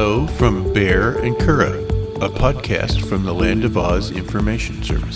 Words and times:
Hello 0.00 0.26
from 0.26 0.64
Baehr 0.72 1.22
and 1.22 1.36
Curadh, 1.36 1.86
a 2.22 2.30
podcast 2.30 3.06
from 3.06 3.22
the 3.22 3.34
Land 3.34 3.66
of 3.66 3.76
Oz 3.76 4.10
Information 4.10 4.82
Services. 4.82 5.14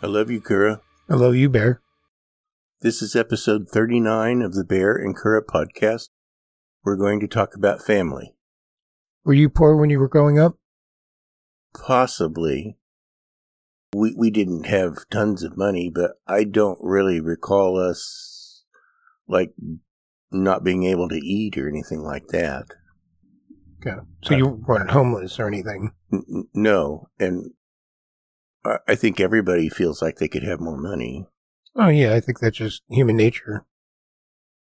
I 0.00 0.06
love 0.06 0.30
you, 0.30 0.40
Curadh. 0.40 0.80
I 1.10 1.14
love 1.16 1.34
you, 1.34 1.50
Baehr. 1.50 1.80
This 2.82 3.02
is 3.02 3.16
episode 3.16 3.68
39 3.68 4.42
of 4.42 4.54
the 4.54 4.62
Baehr 4.62 4.94
and 4.94 5.18
Curadh 5.18 5.46
podcast. 5.46 6.10
We're 6.84 6.94
going 6.94 7.18
to 7.18 7.26
talk 7.26 7.56
about 7.56 7.82
family. 7.82 8.36
Were 9.24 9.34
you 9.34 9.48
poor 9.48 9.74
when 9.74 9.90
you 9.90 9.98
were 9.98 10.06
growing 10.06 10.38
up? 10.38 10.56
Possibly. 11.74 12.77
We 13.94 14.14
we 14.16 14.30
didn't 14.30 14.66
have 14.66 15.08
tons 15.10 15.42
of 15.42 15.56
money, 15.56 15.90
but 15.92 16.12
I 16.26 16.44
don't 16.44 16.78
really 16.82 17.20
recall 17.20 17.78
us 17.78 18.64
like 19.26 19.54
not 20.30 20.64
being 20.64 20.84
able 20.84 21.08
to 21.08 21.16
eat 21.16 21.56
or 21.56 21.68
anything 21.68 22.02
like 22.02 22.28
that. 22.28 22.66
Okay. 23.80 23.98
So 24.22 24.34
you 24.34 24.62
weren't 24.66 24.90
homeless 24.90 25.38
or 25.38 25.46
anything? 25.46 25.92
N- 26.12 26.48
no, 26.52 27.08
and 27.18 27.52
I, 28.64 28.78
I 28.88 28.94
think 28.94 29.20
everybody 29.20 29.68
feels 29.68 30.02
like 30.02 30.16
they 30.16 30.28
could 30.28 30.42
have 30.42 30.60
more 30.60 30.76
money. 30.76 31.26
Oh 31.76 31.88
yeah, 31.88 32.14
I 32.14 32.20
think 32.20 32.40
that's 32.40 32.58
just 32.58 32.82
human 32.88 33.16
nature. 33.16 33.64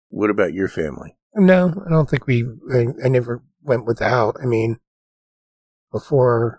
What 0.10 0.30
about 0.30 0.54
your 0.54 0.68
family? 0.68 1.18
No, 1.36 1.84
I 1.86 1.90
don't 1.90 2.10
think 2.10 2.28
we. 2.28 2.46
I, 2.74 2.88
I 3.04 3.08
never 3.10 3.44
went 3.62 3.86
without. 3.86 4.38
I 4.42 4.46
mean, 4.46 4.80
before 5.92 6.59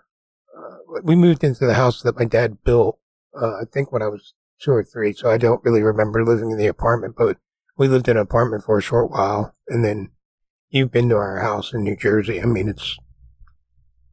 we 1.03 1.15
moved 1.15 1.43
into 1.43 1.65
the 1.65 1.75
house 1.75 2.01
that 2.01 2.17
my 2.17 2.25
dad 2.25 2.63
built, 2.63 2.99
uh, 3.39 3.55
I 3.61 3.63
think 3.71 3.91
when 3.91 4.01
I 4.01 4.07
was 4.07 4.33
two 4.59 4.71
or 4.71 4.83
three, 4.83 5.13
so 5.13 5.29
I 5.29 5.37
don't 5.37 5.63
really 5.63 5.81
remember 5.81 6.25
living 6.25 6.51
in 6.51 6.57
the 6.57 6.67
apartment. 6.67 7.15
But 7.17 7.37
we 7.77 7.87
lived 7.87 8.07
in 8.07 8.17
an 8.17 8.23
apartment 8.23 8.63
for 8.63 8.77
a 8.77 8.81
short 8.81 9.11
while, 9.11 9.55
and 9.67 9.83
then 9.83 10.11
you've 10.69 10.91
been 10.91 11.09
to 11.09 11.15
our 11.15 11.39
house 11.39 11.73
in 11.73 11.83
New 11.83 11.95
Jersey. 11.95 12.41
I 12.41 12.45
mean, 12.45 12.67
it's 12.67 12.97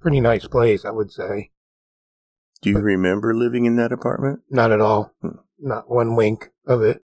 pretty 0.00 0.20
nice 0.20 0.46
place, 0.46 0.84
I 0.84 0.90
would 0.90 1.10
say. 1.10 1.50
Do 2.60 2.70
you 2.70 2.78
remember 2.78 3.34
living 3.34 3.66
in 3.66 3.76
that 3.76 3.92
apartment? 3.92 4.40
Not 4.50 4.72
at 4.72 4.80
all. 4.80 5.12
Hmm. 5.22 5.38
Not 5.60 5.90
one 5.90 6.16
wink 6.16 6.50
of 6.66 6.82
it. 6.82 7.02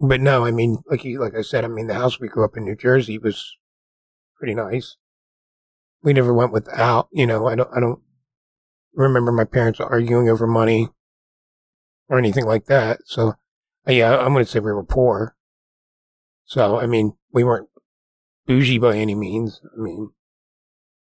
But 0.00 0.20
no, 0.20 0.44
I 0.44 0.50
mean, 0.50 0.82
like 0.86 1.04
you, 1.04 1.20
like 1.20 1.36
I 1.36 1.42
said, 1.42 1.64
I 1.64 1.68
mean, 1.68 1.86
the 1.86 1.94
house 1.94 2.18
we 2.18 2.28
grew 2.28 2.44
up 2.44 2.56
in 2.56 2.64
New 2.64 2.74
Jersey 2.74 3.18
was 3.18 3.56
pretty 4.36 4.54
nice. 4.54 4.96
We 6.02 6.12
never 6.12 6.34
went 6.34 6.52
without, 6.52 7.08
you 7.12 7.26
know, 7.26 7.46
I 7.46 7.54
don't, 7.54 7.70
I 7.74 7.78
don't 7.78 8.00
remember 8.94 9.32
my 9.32 9.44
parents 9.44 9.80
arguing 9.80 10.28
over 10.28 10.46
money 10.46 10.88
or 12.08 12.18
anything 12.18 12.44
like 12.44 12.66
that. 12.66 13.00
So, 13.06 13.34
yeah, 13.86 14.18
I'm 14.18 14.32
going 14.32 14.44
to 14.44 14.50
say 14.50 14.60
we 14.60 14.72
were 14.72 14.84
poor. 14.84 15.36
So, 16.44 16.78
I 16.78 16.86
mean, 16.86 17.14
we 17.32 17.44
weren't 17.44 17.68
bougie 18.46 18.78
by 18.78 18.96
any 18.96 19.14
means. 19.14 19.60
I 19.76 19.80
mean, 19.80 20.10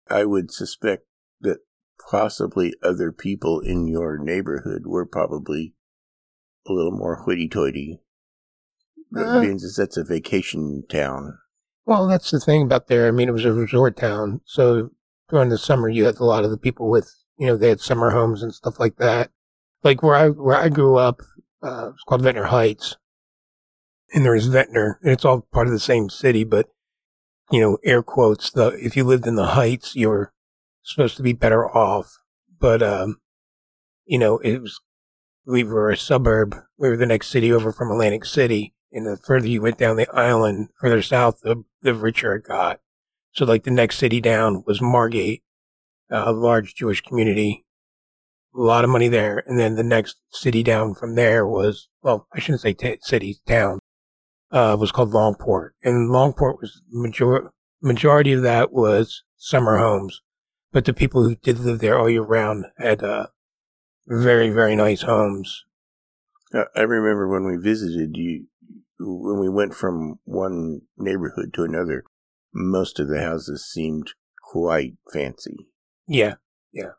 I 0.10 0.26
would 0.26 0.52
suspect 0.52 1.06
that 1.42 1.60
possibly 2.10 2.74
other 2.84 3.12
people 3.12 3.60
in 3.60 3.88
your 3.88 4.18
neighborhood 4.18 4.84
were 4.86 5.06
probably 5.06 5.74
a 6.68 6.74
little 6.74 6.92
more 6.92 7.16
hoity-toity. 7.16 8.00
Uh. 9.16 9.40
That 9.42 9.74
that's 9.78 9.98
a 9.98 10.04
vacation 10.04 10.84
town. 10.90 11.38
Well, 11.86 12.08
that's 12.08 12.32
the 12.32 12.40
thing 12.40 12.64
about 12.64 12.88
there. 12.88 13.08
I 13.08 13.12
mean, 13.12 13.28
it 13.28 13.34
was 13.34 13.46
a 13.46 13.52
resort 13.54 13.98
town. 13.98 14.42
So 14.46 14.92
during 15.30 15.50
the 15.50 15.58
summer, 15.58 15.90
you 15.90 16.06
had 16.06 16.18
a 16.20 16.24
lot 16.24 16.46
of 16.46 16.52
the 16.52 16.58
people 16.58 16.90
with, 16.90 17.14
you 17.38 17.48
know, 17.48 17.58
they 17.58 17.70
had 17.70 17.82
summer 17.82 18.12
homes 18.12 18.44
and 18.44 18.54
stuff 18.54 18.80
like 18.80 18.98
that. 18.98 19.32
Like 19.84 20.02
where 20.02 20.16
I, 20.16 20.30
where 20.30 20.56
I 20.56 20.70
grew 20.70 20.98
up, 20.98 21.22
uh, 21.62 21.92
it's 21.94 22.04
called 22.04 22.22
Ventnor 22.22 22.46
Heights. 22.46 22.98
And 24.14 24.26
there's 24.26 24.48
Ventnor 24.48 25.00
and 25.02 25.12
it's 25.12 25.26
all 25.26 25.48
part 25.52 25.68
of 25.68 25.74
the 25.74 25.80
same 25.80 26.10
city, 26.10 26.44
but, 26.44 26.68
you 27.52 27.60
know, 27.60 27.78
air 27.84 28.04
quotes, 28.04 28.50
the, 28.52 28.68
if 28.80 28.96
you 28.96 29.04
lived 29.04 29.28
in 29.28 29.36
the 29.36 29.48
Heights, 29.48 29.96
you 29.96 30.10
were 30.10 30.34
supposed 30.84 31.18
to 31.18 31.24
be 31.24 31.34
better 31.34 31.68
off. 31.70 32.18
But, 32.60 32.82
um, 32.82 33.18
you 34.06 34.18
know, 34.18 34.38
it 34.38 34.62
was, 34.62 34.80
we 35.46 35.64
were 35.64 35.90
a 35.90 35.98
suburb. 35.98 36.56
We 36.78 36.90
were 36.90 36.98
the 36.98 37.06
next 37.06 37.28
city 37.28 37.52
over 37.52 37.72
from 37.72 37.92
Atlantic 37.92 38.26
City. 38.26 38.74
And 38.92 39.06
the 39.06 39.18
further 39.18 39.48
you 39.48 39.62
went 39.62 39.78
down 39.78 39.98
the 39.98 40.10
island, 40.14 40.70
further 40.80 41.02
south, 41.02 41.40
the, 41.42 41.64
the 41.82 41.94
richer 41.94 42.36
it 42.36 42.46
got. 42.46 42.80
So 43.32 43.46
like 43.46 43.64
the 43.64 43.72
next 43.72 43.98
city 43.98 44.22
down 44.22 44.64
was 44.68 44.82
Margate, 44.82 45.43
a 46.14 46.32
large 46.32 46.76
Jewish 46.76 47.02
community, 47.02 47.66
a 48.56 48.62
lot 48.62 48.84
of 48.84 48.90
money 48.90 49.08
there. 49.08 49.44
And 49.48 49.60
then 49.60 49.76
the 49.76 49.84
next 49.84 50.18
city 50.32 50.64
down 50.64 50.94
from 50.94 51.16
there 51.16 51.46
was, 51.48 51.90
well, 52.02 52.28
I 52.34 52.40
shouldn't 52.40 52.62
say 52.62 52.74
t- 52.74 53.00
city, 53.02 53.40
town, 53.48 53.80
uh, 54.52 54.78
was 54.80 54.92
called 54.92 55.12
Longport. 55.12 55.70
And 55.84 56.12
Longport 56.12 56.62
was 56.62 56.82
major- 56.92 57.52
majority 57.82 58.32
of 58.32 58.44
that 58.44 58.72
was 58.72 59.24
summer 59.38 59.78
homes. 59.78 60.22
But 60.72 60.86
the 60.86 60.94
people 60.94 61.24
who 61.24 61.36
did 61.36 61.60
live 61.60 61.80
there 61.80 61.98
all 61.98 62.10
year 62.10 62.24
round 62.24 62.66
had, 62.78 63.04
uh, 63.04 63.28
very, 64.06 64.50
very 64.50 64.76
nice 64.76 65.02
homes. 65.02 65.66
I 66.76 66.82
remember 66.82 67.28
when 67.28 67.46
we 67.46 67.58
visited 67.58 68.12
you, 68.14 68.46
when 69.00 69.40
we 69.40 69.50
went 69.50 69.74
from 69.74 70.20
one 70.24 70.82
neighborhood 70.98 71.52
to 71.56 71.64
another, 71.64 72.04
most 72.54 73.00
of 73.00 73.08
the 73.08 73.22
houses 73.22 73.66
seemed 73.66 74.12
quite 74.52 74.94
fancy. 75.12 75.73
Yeah, 76.08 76.36
yeah, 76.72 76.92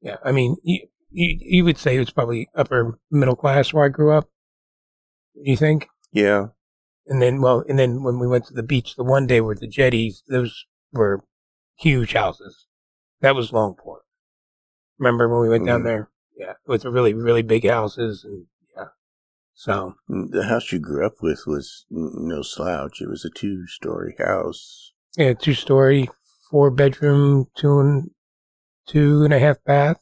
yeah. 0.00 0.16
I 0.24 0.32
mean, 0.32 0.56
you, 0.62 0.86
you 1.10 1.36
you 1.40 1.64
would 1.64 1.78
say 1.78 1.96
it's 1.96 2.10
probably 2.10 2.48
upper 2.54 2.98
middle 3.10 3.36
class 3.36 3.72
where 3.72 3.84
I 3.84 3.88
grew 3.88 4.12
up. 4.12 4.28
You 5.34 5.56
think? 5.56 5.88
Yeah, 6.12 6.48
And 7.06 7.20
then, 7.22 7.40
well, 7.40 7.62
and 7.68 7.78
then 7.78 8.02
when 8.02 8.18
we 8.18 8.26
went 8.26 8.46
to 8.46 8.54
the 8.54 8.62
beach 8.62 8.96
the 8.96 9.04
one 9.04 9.26
day 9.26 9.40
with 9.40 9.60
the 9.60 9.68
jetties, 9.68 10.22
those 10.28 10.64
were 10.92 11.22
huge 11.78 12.14
houses. 12.14 12.66
That 13.20 13.34
was 13.36 13.50
Longport. 13.50 14.00
Remember 14.98 15.28
when 15.28 15.40
we 15.42 15.48
went 15.48 15.66
down 15.66 15.82
Mhm. 15.82 15.84
there? 15.84 16.10
Yeah, 16.36 16.54
with 16.66 16.82
the 16.82 16.90
really 16.90 17.14
really 17.14 17.42
big 17.42 17.66
houses 17.68 18.24
and 18.24 18.46
yeah. 18.76 18.86
So 19.54 19.94
the 20.08 20.44
house 20.48 20.72
you 20.72 20.78
grew 20.78 21.04
up 21.06 21.16
with 21.20 21.46
was 21.46 21.84
no 21.90 22.42
slouch. 22.42 23.00
It 23.00 23.08
was 23.08 23.24
a 23.24 23.30
two-story 23.30 24.14
house. 24.18 24.92
yeah, 25.16 25.34
two 25.34 25.54
story, 25.54 26.08
four 26.50 26.70
bedroom, 26.70 27.46
two 27.56 27.78
and 27.80 28.10
two 28.86 29.24
and 29.24 29.32
a 29.32 29.38
half 29.38 29.56
bath. 29.64 29.98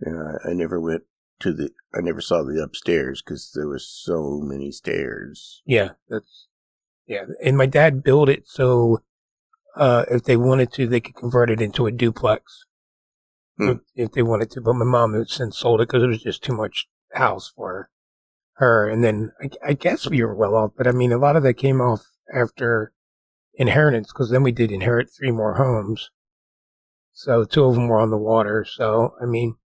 And 0.00 0.38
I, 0.44 0.52
never 0.52 0.80
went 0.80 1.04
to 1.40 1.52
the. 1.52 1.70
I 1.94 2.00
never 2.00 2.20
saw 2.20 2.42
the 2.42 2.62
upstairs 2.62 3.22
because 3.22 3.52
there 3.54 3.68
was 3.68 3.88
so 3.88 4.40
many 4.42 4.72
stairs. 4.72 5.62
Yeah, 5.64 5.90
that's 6.08 6.48
yeah. 7.06 7.24
And 7.44 7.56
my 7.56 7.66
dad 7.66 8.02
built 8.02 8.28
it 8.28 8.48
so 8.48 9.02
uh, 9.76 10.04
if 10.10 10.24
they 10.24 10.36
wanted 10.36 10.72
to, 10.72 10.86
they 10.86 11.00
could 11.00 11.14
convert 11.14 11.50
it 11.50 11.60
into 11.60 11.86
a 11.86 11.92
duplex 11.92 12.64
Hmm. 13.58 13.68
if, 13.68 13.78
if 13.94 14.12
they 14.12 14.22
wanted 14.22 14.50
to. 14.52 14.60
But 14.60 14.74
my 14.74 14.84
mom 14.84 15.14
has 15.14 15.32
since 15.32 15.58
sold 15.58 15.80
it 15.80 15.88
because 15.88 16.02
it 16.02 16.08
was 16.08 16.22
just 16.22 16.42
too 16.42 16.54
much 16.54 16.88
house 17.12 17.52
for 17.54 17.90
her. 18.54 18.88
And 18.88 19.04
then 19.04 19.32
I, 19.40 19.70
I 19.70 19.72
guess 19.74 20.08
we 20.08 20.22
were 20.22 20.34
well 20.34 20.54
off, 20.54 20.72
but 20.76 20.86
I 20.86 20.92
mean, 20.92 21.12
a 21.12 21.18
lot 21.18 21.36
of 21.36 21.42
that 21.42 21.54
came 21.54 21.80
off 21.80 22.06
after 22.34 22.92
inheritance 23.54 24.08
because 24.12 24.30
then 24.30 24.42
we 24.42 24.52
did 24.52 24.72
inherit 24.72 25.10
three 25.10 25.30
more 25.30 25.54
homes. 25.54 26.10
So 27.12 27.44
two 27.44 27.64
of 27.64 27.74
them 27.74 27.88
were 27.88 28.00
on 28.00 28.10
the 28.10 28.16
water. 28.16 28.64
So 28.68 29.14
I 29.20 29.26
mean, 29.26 29.56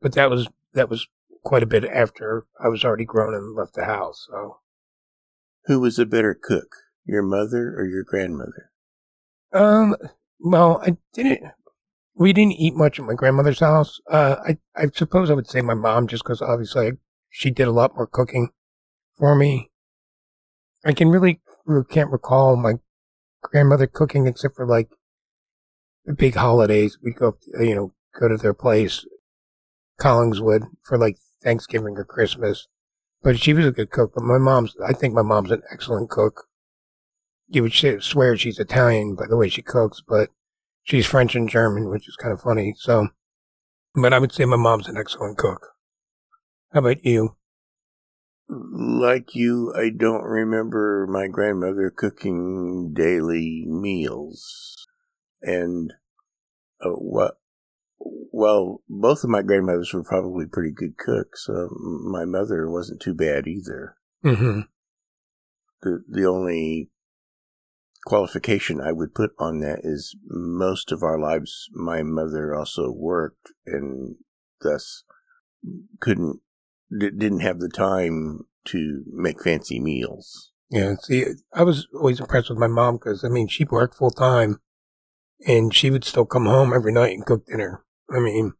but 0.00 0.12
that 0.12 0.30
was 0.30 0.48
that 0.74 0.90
was 0.90 1.06
quite 1.44 1.62
a 1.62 1.66
bit 1.66 1.84
after 1.84 2.46
I 2.62 2.68
was 2.68 2.84
already 2.84 3.04
grown 3.04 3.34
and 3.34 3.54
left 3.54 3.74
the 3.74 3.84
house. 3.84 4.26
So. 4.30 4.58
Who 5.66 5.80
was 5.80 5.98
a 5.98 6.06
better 6.06 6.38
cook, 6.40 6.76
your 7.04 7.22
mother 7.22 7.74
or 7.76 7.84
your 7.84 8.04
grandmother? 8.04 8.70
Um, 9.52 9.96
well, 10.38 10.80
I 10.84 10.96
didn't. 11.12 11.40
We 12.14 12.32
didn't 12.32 12.52
eat 12.52 12.74
much 12.74 12.98
at 12.98 13.04
my 13.04 13.14
grandmother's 13.14 13.60
house. 13.60 14.00
Uh, 14.10 14.36
I 14.46 14.58
I 14.76 14.86
suppose 14.94 15.28
I 15.28 15.34
would 15.34 15.48
say 15.48 15.60
my 15.62 15.74
mom, 15.74 16.06
just 16.06 16.22
because 16.22 16.40
obviously 16.40 16.86
I, 16.86 16.92
she 17.30 17.50
did 17.50 17.66
a 17.66 17.72
lot 17.72 17.96
more 17.96 18.06
cooking 18.06 18.50
for 19.18 19.34
me. 19.34 19.70
I 20.84 20.92
can 20.92 21.08
really 21.08 21.40
can't 21.90 22.12
recall 22.12 22.56
my 22.56 22.74
grandmother 23.42 23.86
cooking 23.86 24.26
except 24.26 24.56
for 24.56 24.66
like 24.66 24.90
the 26.04 26.14
big 26.14 26.34
holidays. 26.34 26.98
We'd 27.02 27.16
go, 27.16 27.36
you 27.60 27.74
know, 27.74 27.94
go 28.18 28.28
to 28.28 28.36
their 28.36 28.54
place, 28.54 29.06
Collingswood, 30.00 30.68
for 30.82 30.98
like 30.98 31.18
Thanksgiving 31.42 31.96
or 31.96 32.04
Christmas. 32.04 32.68
But 33.22 33.38
she 33.38 33.52
was 33.52 33.66
a 33.66 33.72
good 33.72 33.90
cook. 33.90 34.12
But 34.14 34.24
my 34.24 34.38
mom's, 34.38 34.74
I 34.86 34.92
think 34.92 35.14
my 35.14 35.22
mom's 35.22 35.50
an 35.50 35.62
excellent 35.72 36.10
cook 36.10 36.46
you 37.48 37.62
would 37.62 38.02
swear 38.02 38.36
she's 38.36 38.58
Italian 38.58 39.14
by 39.14 39.26
the 39.28 39.36
way 39.36 39.48
she 39.48 39.62
cooks, 39.62 40.02
but 40.06 40.30
she's 40.82 41.06
French 41.06 41.34
and 41.34 41.48
German, 41.48 41.88
which 41.88 42.08
is 42.08 42.16
kind 42.16 42.32
of 42.32 42.40
funny. 42.40 42.74
So, 42.76 43.08
but 43.94 44.12
I 44.12 44.18
would 44.18 44.32
say 44.32 44.44
my 44.44 44.56
mom's 44.56 44.88
an 44.88 44.96
excellent 44.96 45.38
cook. 45.38 45.68
How 46.72 46.80
about 46.80 47.04
you? 47.04 47.35
Like 48.48 49.34
you, 49.34 49.72
I 49.76 49.90
don't 49.90 50.24
remember 50.24 51.06
my 51.10 51.26
grandmother 51.26 51.92
cooking 51.94 52.92
daily 52.94 53.64
meals. 53.66 54.86
And 55.42 55.92
uh, 56.80 56.90
what 56.90 57.38
well, 57.98 58.82
both 58.88 59.24
of 59.24 59.30
my 59.30 59.42
grandmothers 59.42 59.92
were 59.92 60.04
probably 60.04 60.46
pretty 60.46 60.70
good 60.70 60.96
cooks. 60.98 61.48
Uh, 61.48 61.68
my 61.70 62.24
mother 62.24 62.70
wasn't 62.70 63.00
too 63.00 63.14
bad 63.14 63.46
either. 63.46 63.96
Mm-hmm. 64.24 64.60
The 65.82 66.04
the 66.08 66.26
only 66.26 66.90
qualification 68.04 68.80
I 68.80 68.92
would 68.92 69.14
put 69.14 69.32
on 69.38 69.60
that 69.60 69.80
is 69.82 70.14
most 70.28 70.92
of 70.92 71.02
our 71.02 71.18
lives, 71.18 71.68
my 71.72 72.02
mother 72.02 72.54
also 72.54 72.90
worked 72.90 73.52
and 73.66 74.16
thus 74.62 75.02
couldn't 76.00 76.40
didn't 76.90 77.40
have 77.40 77.58
the 77.58 77.68
time 77.68 78.46
to 78.66 79.04
make 79.12 79.42
fancy 79.42 79.80
meals. 79.80 80.52
Yeah, 80.70 80.94
see, 81.00 81.24
I 81.52 81.62
was 81.62 81.86
always 81.94 82.20
impressed 82.20 82.50
with 82.50 82.58
my 82.58 82.66
mom 82.66 82.96
because 82.96 83.24
I 83.24 83.28
mean 83.28 83.48
she 83.48 83.64
worked 83.64 83.96
full 83.96 84.10
time, 84.10 84.60
and 85.46 85.72
she 85.74 85.90
would 85.90 86.04
still 86.04 86.26
come 86.26 86.46
home 86.46 86.72
every 86.72 86.92
night 86.92 87.14
and 87.14 87.24
cook 87.24 87.46
dinner. 87.46 87.84
I 88.10 88.18
mean, 88.18 88.54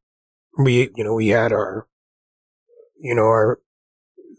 we 0.58 0.90
you 0.94 1.04
know 1.04 1.14
we 1.14 1.28
had 1.28 1.52
our, 1.52 1.88
you 3.00 3.14
know 3.14 3.22
our, 3.22 3.60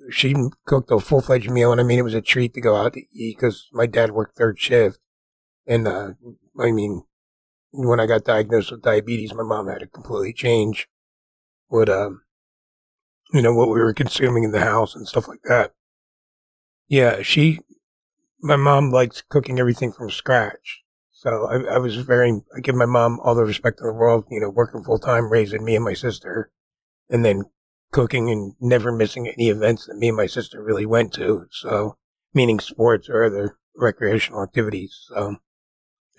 she 0.09 0.33
cooked 0.65 0.91
a 0.91 0.99
full 0.99 1.21
fledged 1.21 1.49
meal, 1.49 1.71
and 1.71 1.81
I 1.81 1.83
mean 1.83 1.99
it 1.99 2.03
was 2.03 2.13
a 2.13 2.21
treat 2.21 2.53
to 2.53 2.61
go 2.61 2.75
out 2.75 2.93
to 2.93 3.01
eat 3.13 3.37
because 3.37 3.67
my 3.73 3.85
dad 3.85 4.11
worked 4.11 4.37
third 4.37 4.59
shift, 4.59 4.99
and 5.65 5.87
uh, 5.87 6.11
I 6.57 6.71
mean 6.71 7.03
when 7.71 7.99
I 7.99 8.05
got 8.05 8.23
diagnosed 8.23 8.71
with 8.71 8.81
diabetes, 8.81 9.33
my 9.33 9.43
mom 9.43 9.67
had 9.67 9.79
to 9.79 9.87
completely 9.87 10.33
change 10.33 10.87
what 11.67 11.89
um 11.89 12.21
you 13.33 13.41
know 13.41 13.53
what 13.53 13.69
we 13.69 13.79
were 13.79 13.93
consuming 13.93 14.43
in 14.43 14.51
the 14.51 14.61
house 14.61 14.95
and 14.95 15.07
stuff 15.07 15.27
like 15.27 15.41
that. 15.43 15.73
Yeah, 16.87 17.21
she, 17.21 17.59
my 18.41 18.55
mom 18.55 18.91
likes 18.91 19.23
cooking 19.27 19.59
everything 19.59 19.91
from 19.91 20.09
scratch. 20.09 20.83
So 21.11 21.47
I, 21.49 21.75
I 21.75 21.77
was 21.79 21.95
very, 21.97 22.41
I 22.55 22.59
give 22.61 22.75
my 22.75 22.85
mom 22.85 23.19
all 23.23 23.35
the 23.35 23.43
respect 23.43 23.79
in 23.81 23.87
the 23.87 23.93
world, 23.93 24.25
you 24.29 24.39
know, 24.39 24.49
working 24.49 24.83
full 24.83 24.99
time, 24.99 25.31
raising 25.31 25.65
me 25.65 25.75
and 25.75 25.83
my 25.83 25.93
sister, 25.93 26.51
and 27.09 27.25
then 27.25 27.43
cooking 27.91 28.29
and 28.29 28.53
never 28.59 28.91
missing 28.91 29.27
any 29.27 29.49
events 29.49 29.87
that 29.87 29.97
me 29.97 30.09
and 30.09 30.17
my 30.17 30.27
sister 30.27 30.63
really 30.63 30.85
went 30.85 31.13
to. 31.13 31.47
So, 31.51 31.97
meaning 32.33 32.59
sports 32.59 33.09
or 33.09 33.23
other 33.23 33.57
recreational 33.75 34.43
activities. 34.43 35.05
So, 35.07 35.37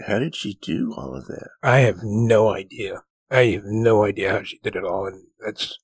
how 0.06 0.18
did 0.18 0.34
she 0.34 0.58
do 0.60 0.94
all 0.96 1.14
of 1.14 1.26
that? 1.26 1.50
I 1.62 1.78
have 1.80 2.02
no 2.02 2.52
idea. 2.52 3.02
I 3.30 3.46
have 3.46 3.64
no 3.64 4.04
idea 4.04 4.32
how 4.32 4.42
she 4.42 4.58
did 4.62 4.76
it 4.76 4.84
all. 4.84 5.06
And 5.06 5.24
that's, 5.44 5.78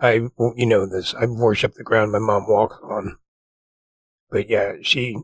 I, 0.00 0.28
you 0.56 0.66
know, 0.66 0.86
this, 0.86 1.14
I 1.14 1.26
worship 1.26 1.74
the 1.74 1.82
ground 1.82 2.12
my 2.12 2.18
mom 2.18 2.46
walks 2.48 2.76
on. 2.82 3.18
But 4.30 4.48
yeah, 4.48 4.74
she 4.82 5.16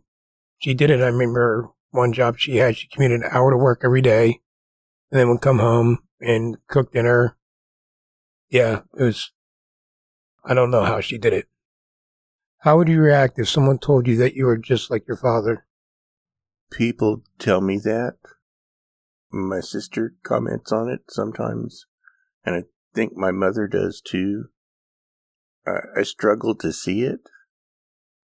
she 0.58 0.74
did 0.74 0.90
it. 0.90 1.00
I 1.00 1.06
remember 1.06 1.70
one 1.90 2.12
job 2.12 2.38
she 2.38 2.56
had. 2.56 2.76
She 2.76 2.88
commuted 2.88 3.20
an 3.20 3.28
hour 3.30 3.50
to 3.50 3.56
work 3.56 3.82
every 3.84 4.02
day, 4.02 4.40
and 5.10 5.20
then 5.20 5.28
would 5.28 5.40
come 5.40 5.58
home 5.58 5.98
and 6.20 6.56
cook 6.68 6.92
dinner. 6.92 7.36
Yeah, 8.48 8.80
it 8.98 9.02
was. 9.02 9.30
I 10.44 10.54
don't 10.54 10.70
know 10.70 10.84
how 10.84 11.00
she 11.00 11.18
did 11.18 11.32
it. 11.32 11.48
How 12.58 12.78
would 12.78 12.88
you 12.88 13.00
react 13.00 13.38
if 13.38 13.48
someone 13.48 13.78
told 13.78 14.06
you 14.06 14.16
that 14.16 14.34
you 14.34 14.46
were 14.46 14.56
just 14.56 14.90
like 14.90 15.06
your 15.06 15.18
father? 15.18 15.66
People 16.72 17.22
tell 17.38 17.60
me 17.60 17.78
that. 17.84 18.14
My 19.30 19.60
sister 19.60 20.14
comments 20.22 20.72
on 20.72 20.88
it 20.88 21.00
sometimes, 21.10 21.86
and 22.44 22.54
I 22.54 22.62
think 22.94 23.16
my 23.16 23.32
mother 23.32 23.66
does 23.66 24.00
too. 24.00 24.46
I, 25.66 26.00
I 26.00 26.02
struggle 26.02 26.55
to 26.56 26.72
see 26.72 27.02
it 27.02 27.20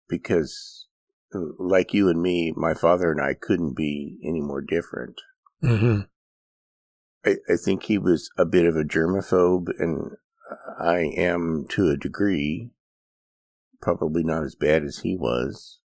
because, 0.10 0.88
like 1.34 1.94
you 1.94 2.10
and 2.10 2.22
me, 2.22 2.54
my 2.56 2.74
father 2.74 3.12
and 3.12 3.22
I 3.22 3.34
couldn't 3.34 3.76
be 3.76 4.18
any 4.24 4.42
more 4.42 4.62
different. 4.62 5.22
Mm-hmm. 5.64 6.02
I, 7.26 7.36
I 7.52 7.56
think 7.58 7.84
he 7.84 7.98
was 7.98 8.30
a 8.38 8.46
bit 8.46 8.66
of 8.66 8.76
a 8.76 8.84
germaphobe, 8.84 9.68
and 9.80 10.12
I 10.80 11.12
am 11.18 11.66
to 11.70 11.90
a 11.90 11.98
degree. 11.98 12.72
Probably 13.82 14.24
not 14.24 14.44
as 14.44 14.56
bad 14.56 14.84
as 14.84 15.00
he 15.00 15.16
was. 15.16 15.80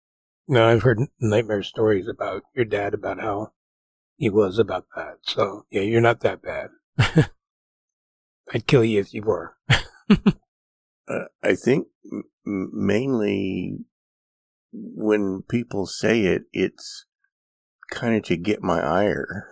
No, 0.48 0.66
I've 0.66 0.82
heard 0.82 0.98
nightmare 1.20 1.62
stories 1.62 2.08
about 2.08 2.42
your 2.54 2.64
dad 2.64 2.94
about 2.94 3.20
how 3.20 3.52
he 4.16 4.30
was 4.30 4.58
about 4.58 4.86
that. 4.96 5.18
So, 5.22 5.66
yeah, 5.70 5.82
you're 5.82 6.00
not 6.00 6.20
that 6.20 6.42
bad. 6.42 6.70
I'd 8.52 8.66
kill 8.66 8.84
you 8.84 9.00
if 9.00 9.14
you 9.14 9.22
were. 9.22 9.56
uh, 11.12 11.24
I 11.42 11.54
think 11.54 11.86
m- 12.10 12.70
mainly 12.72 13.78
when 14.72 15.42
people 15.48 15.86
say 15.86 16.22
it, 16.22 16.42
it's 16.52 17.06
kind 17.90 18.16
of 18.16 18.22
to 18.24 18.36
get 18.36 18.62
my 18.62 18.80
ire 18.80 19.48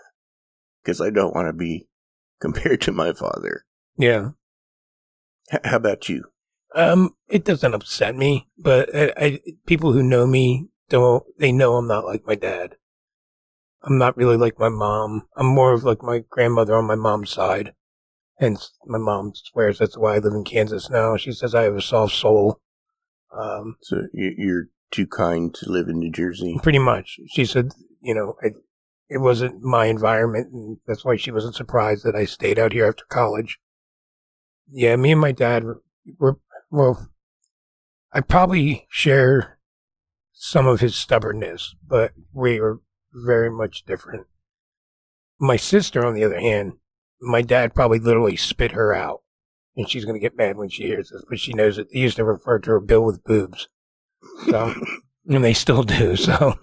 because 0.82 1.00
I 1.00 1.10
don't 1.10 1.34
want 1.34 1.48
to 1.48 1.52
be 1.52 1.88
compared 2.40 2.80
to 2.82 2.92
my 2.92 3.12
father. 3.12 3.64
Yeah. 3.96 4.30
H- 5.52 5.60
how 5.64 5.76
about 5.76 6.08
you? 6.08 6.24
Um, 6.74 7.16
it 7.28 7.44
doesn't 7.44 7.74
upset 7.74 8.16
me, 8.16 8.48
but 8.56 8.94
I, 8.94 9.12
I, 9.16 9.40
people 9.66 9.92
who 9.92 10.02
know 10.02 10.26
me 10.26 10.68
don't, 10.88 11.24
they 11.38 11.52
know 11.52 11.76
I'm 11.76 11.88
not 11.88 12.04
like 12.04 12.26
my 12.26 12.36
dad. 12.36 12.76
I'm 13.82 13.98
not 13.98 14.16
really 14.16 14.36
like 14.36 14.58
my 14.58 14.68
mom. 14.68 15.26
I'm 15.36 15.46
more 15.46 15.72
of 15.72 15.84
like 15.84 16.02
my 16.02 16.22
grandmother 16.28 16.76
on 16.76 16.86
my 16.86 16.94
mom's 16.94 17.30
side. 17.30 17.72
Hence, 18.40 18.72
my 18.87 18.98
mom 18.98 19.32
swears 19.34 19.78
that's 19.78 19.98
why 19.98 20.14
I 20.14 20.19
live 20.19 20.32
in 20.32 20.44
Kansas 20.44 20.88
now. 20.88 21.16
She 21.19 21.31
says 21.31 21.54
I 21.54 21.64
have 21.64 21.76
a 21.76 21.82
soft 21.82 22.14
soul. 22.14 22.58
Um, 23.32 23.76
so 23.82 24.06
you're 24.14 24.69
too 24.90 25.06
kind 25.06 25.54
to 25.54 25.70
live 25.70 25.88
in 25.88 25.98
New 25.98 26.10
Jersey. 26.10 26.58
Pretty 26.62 26.78
much. 26.78 27.20
She 27.28 27.44
said, 27.44 27.72
you 28.00 28.14
know, 28.14 28.34
it, 28.40 28.54
it 29.10 29.19
wasn't 29.19 29.62
my 29.62 29.87
environment, 29.87 30.52
and 30.52 30.78
that's 30.87 31.04
why 31.04 31.16
she 31.16 31.31
wasn't 31.31 31.54
surprised 31.54 32.02
that 32.04 32.16
I 32.16 32.25
stayed 32.25 32.58
out 32.58 32.72
here 32.72 32.87
after 32.87 33.04
college. 33.10 33.58
Yeah, 34.70 34.96
me 34.96 35.12
and 35.12 35.20
my 35.20 35.32
dad 35.32 35.64
were, 35.64 35.82
were 36.19 36.38
well, 36.70 37.10
I 38.12 38.20
probably 38.20 38.86
share 38.88 39.58
some 40.32 40.66
of 40.66 40.81
his 40.81 40.94
stubbornness, 40.94 41.75
but 41.86 42.12
we 42.32 42.58
were 42.58 42.81
very 43.12 43.50
much 43.50 43.84
different. 43.84 44.26
My 45.38 45.56
sister, 45.56 46.06
on 46.06 46.14
the 46.14 46.25
other 46.25 46.40
hand, 46.40 46.75
my 47.20 47.43
dad 47.43 47.75
probably 47.75 47.99
literally 47.99 48.37
spit 48.37 48.72
her 48.72 48.94
out. 48.94 49.22
And 49.76 49.88
she's 49.88 50.05
going 50.05 50.17
to 50.17 50.20
get 50.20 50.37
mad 50.37 50.56
when 50.56 50.69
she 50.69 50.84
hears 50.84 51.11
this, 51.11 51.25
but 51.28 51.38
she 51.38 51.52
knows 51.52 51.76
that 51.76 51.93
they 51.93 52.00
used 52.00 52.17
to 52.17 52.25
refer 52.25 52.58
to 52.58 52.70
her 52.70 52.81
Bill 52.81 53.05
with 53.05 53.25
boobs. 53.25 53.69
So, 54.46 54.75
and 55.28 55.44
they 55.44 55.55
still 55.55 55.84
do. 55.84 56.17
So, 56.17 56.58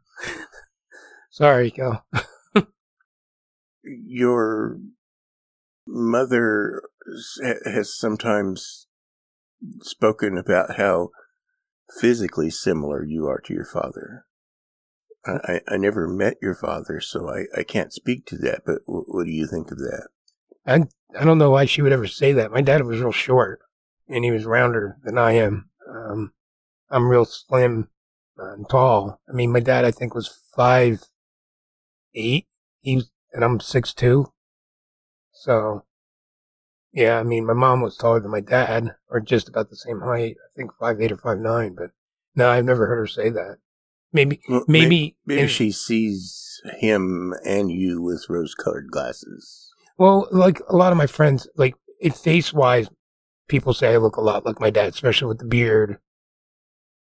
sorry, 1.30 1.70
go. 1.70 1.98
Your 3.82 4.78
mother 5.86 6.82
has 7.64 7.98
sometimes 7.98 8.86
spoken 9.80 10.38
about 10.38 10.76
how 10.76 11.10
physically 12.00 12.50
similar 12.50 13.04
you 13.04 13.26
are 13.26 13.40
to 13.46 13.54
your 13.54 13.64
father. 13.64 14.26
I, 15.26 15.60
I 15.68 15.76
never 15.76 16.08
met 16.08 16.36
your 16.40 16.54
father, 16.54 17.00
so 17.00 17.28
I, 17.28 17.44
I 17.56 17.62
can't 17.62 17.92
speak 17.92 18.24
to 18.26 18.38
that, 18.38 18.62
but 18.64 18.78
w- 18.86 19.04
what 19.08 19.24
do 19.24 19.30
you 19.30 19.46
think 19.46 19.70
of 19.70 19.78
that? 19.78 20.08
I, 20.66 20.84
I 21.18 21.24
don't 21.24 21.38
know 21.38 21.50
why 21.50 21.64
she 21.64 21.82
would 21.82 21.92
ever 21.92 22.06
say 22.06 22.32
that. 22.32 22.52
My 22.52 22.62
dad 22.62 22.84
was 22.84 23.00
real 23.00 23.12
short, 23.12 23.60
and 24.08 24.24
he 24.24 24.30
was 24.30 24.44
rounder 24.44 24.96
than 25.02 25.18
I 25.18 25.32
am. 25.32 25.70
Um, 25.88 26.32
I'm 26.90 27.08
real 27.08 27.24
slim 27.24 27.88
and 28.38 28.68
tall. 28.68 29.20
I 29.28 29.32
mean, 29.32 29.52
my 29.52 29.60
dad, 29.60 29.84
I 29.84 29.90
think, 29.90 30.14
was 30.14 30.34
five 30.54 31.04
eight. 32.14 32.46
He's 32.80 33.10
and 33.32 33.44
I'm 33.44 33.60
six 33.60 33.92
two. 33.92 34.32
So, 35.32 35.84
yeah, 36.92 37.18
I 37.18 37.22
mean, 37.22 37.46
my 37.46 37.52
mom 37.52 37.80
was 37.82 37.96
taller 37.96 38.20
than 38.20 38.30
my 38.30 38.40
dad, 38.40 38.94
or 39.08 39.20
just 39.20 39.48
about 39.48 39.70
the 39.70 39.76
same 39.76 40.00
height. 40.00 40.36
I 40.38 40.48
think 40.56 40.70
five 40.78 41.00
eight 41.00 41.12
or 41.12 41.18
five 41.18 41.38
nine. 41.38 41.74
But 41.74 41.90
no, 42.34 42.48
I've 42.50 42.64
never 42.64 42.86
heard 42.86 42.98
her 42.98 43.06
say 43.06 43.30
that. 43.30 43.58
Maybe, 44.12 44.40
well, 44.48 44.64
maybe, 44.66 45.16
maybe, 45.26 45.48
she 45.48 45.70
sees 45.70 46.62
him 46.78 47.34
and 47.44 47.70
you 47.70 48.00
with 48.00 48.24
rose-colored 48.28 48.90
glasses. 48.90 49.70
Well, 49.98 50.28
like 50.30 50.60
a 50.68 50.76
lot 50.76 50.92
of 50.92 50.98
my 50.98 51.06
friends, 51.06 51.46
like 51.56 51.74
face-wise, 52.14 52.88
people 53.48 53.74
say 53.74 53.92
I 53.92 53.98
look 53.98 54.16
a 54.16 54.22
lot 54.22 54.46
like 54.46 54.60
my 54.60 54.70
dad, 54.70 54.94
especially 54.94 55.28
with 55.28 55.38
the 55.38 55.44
beard. 55.44 55.98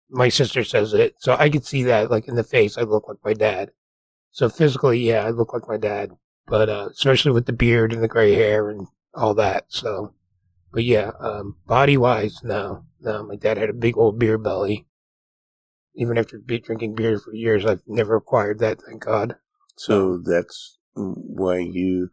My 0.09 0.29
sister 0.29 0.63
says 0.63 0.93
it, 0.93 1.15
so 1.19 1.35
I 1.37 1.49
could 1.49 1.65
see 1.65 1.83
that, 1.83 2.09
like 2.09 2.27
in 2.27 2.35
the 2.35 2.43
face, 2.43 2.77
I 2.77 2.81
look 2.81 3.07
like 3.07 3.17
my 3.23 3.33
dad. 3.33 3.71
So 4.31 4.49
physically, 4.49 4.99
yeah, 4.99 5.25
I 5.25 5.29
look 5.29 5.53
like 5.53 5.67
my 5.67 5.77
dad, 5.77 6.11
but 6.45 6.69
uh, 6.69 6.89
especially 6.91 7.31
with 7.31 7.45
the 7.45 7.53
beard 7.53 7.93
and 7.93 8.03
the 8.03 8.07
gray 8.07 8.33
hair 8.33 8.69
and 8.69 8.87
all 9.13 9.33
that. 9.35 9.65
So, 9.67 10.13
but 10.73 10.83
yeah, 10.83 11.11
um, 11.19 11.57
body-wise, 11.65 12.41
no, 12.43 12.85
no, 12.99 13.23
my 13.23 13.35
dad 13.35 13.57
had 13.57 13.69
a 13.69 13.73
big 13.73 13.97
old 13.97 14.19
beer 14.19 14.37
belly. 14.37 14.86
Even 15.97 16.17
after 16.17 16.37
be- 16.37 16.59
drinking 16.59 16.95
beer 16.95 17.19
for 17.19 17.33
years, 17.33 17.65
I've 17.65 17.81
never 17.87 18.15
acquired 18.15 18.59
that, 18.59 18.79
thank 18.81 19.03
God. 19.03 19.35
So 19.75 20.17
that's 20.17 20.77
why 20.95 21.57
you 21.57 22.09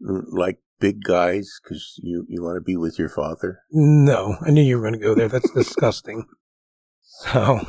like 0.00 0.58
big 0.80 1.02
guys 1.04 1.60
because 1.62 1.94
you, 2.02 2.24
you 2.28 2.42
want 2.42 2.56
to 2.56 2.60
be 2.60 2.76
with 2.76 2.98
your 2.98 3.08
father? 3.08 3.60
No, 3.70 4.36
I 4.40 4.50
knew 4.50 4.62
you 4.62 4.76
were 4.76 4.82
going 4.82 4.98
to 4.98 5.06
go 5.06 5.14
there. 5.14 5.28
That's 5.28 5.50
disgusting. 5.54 6.24
So, 7.02 7.60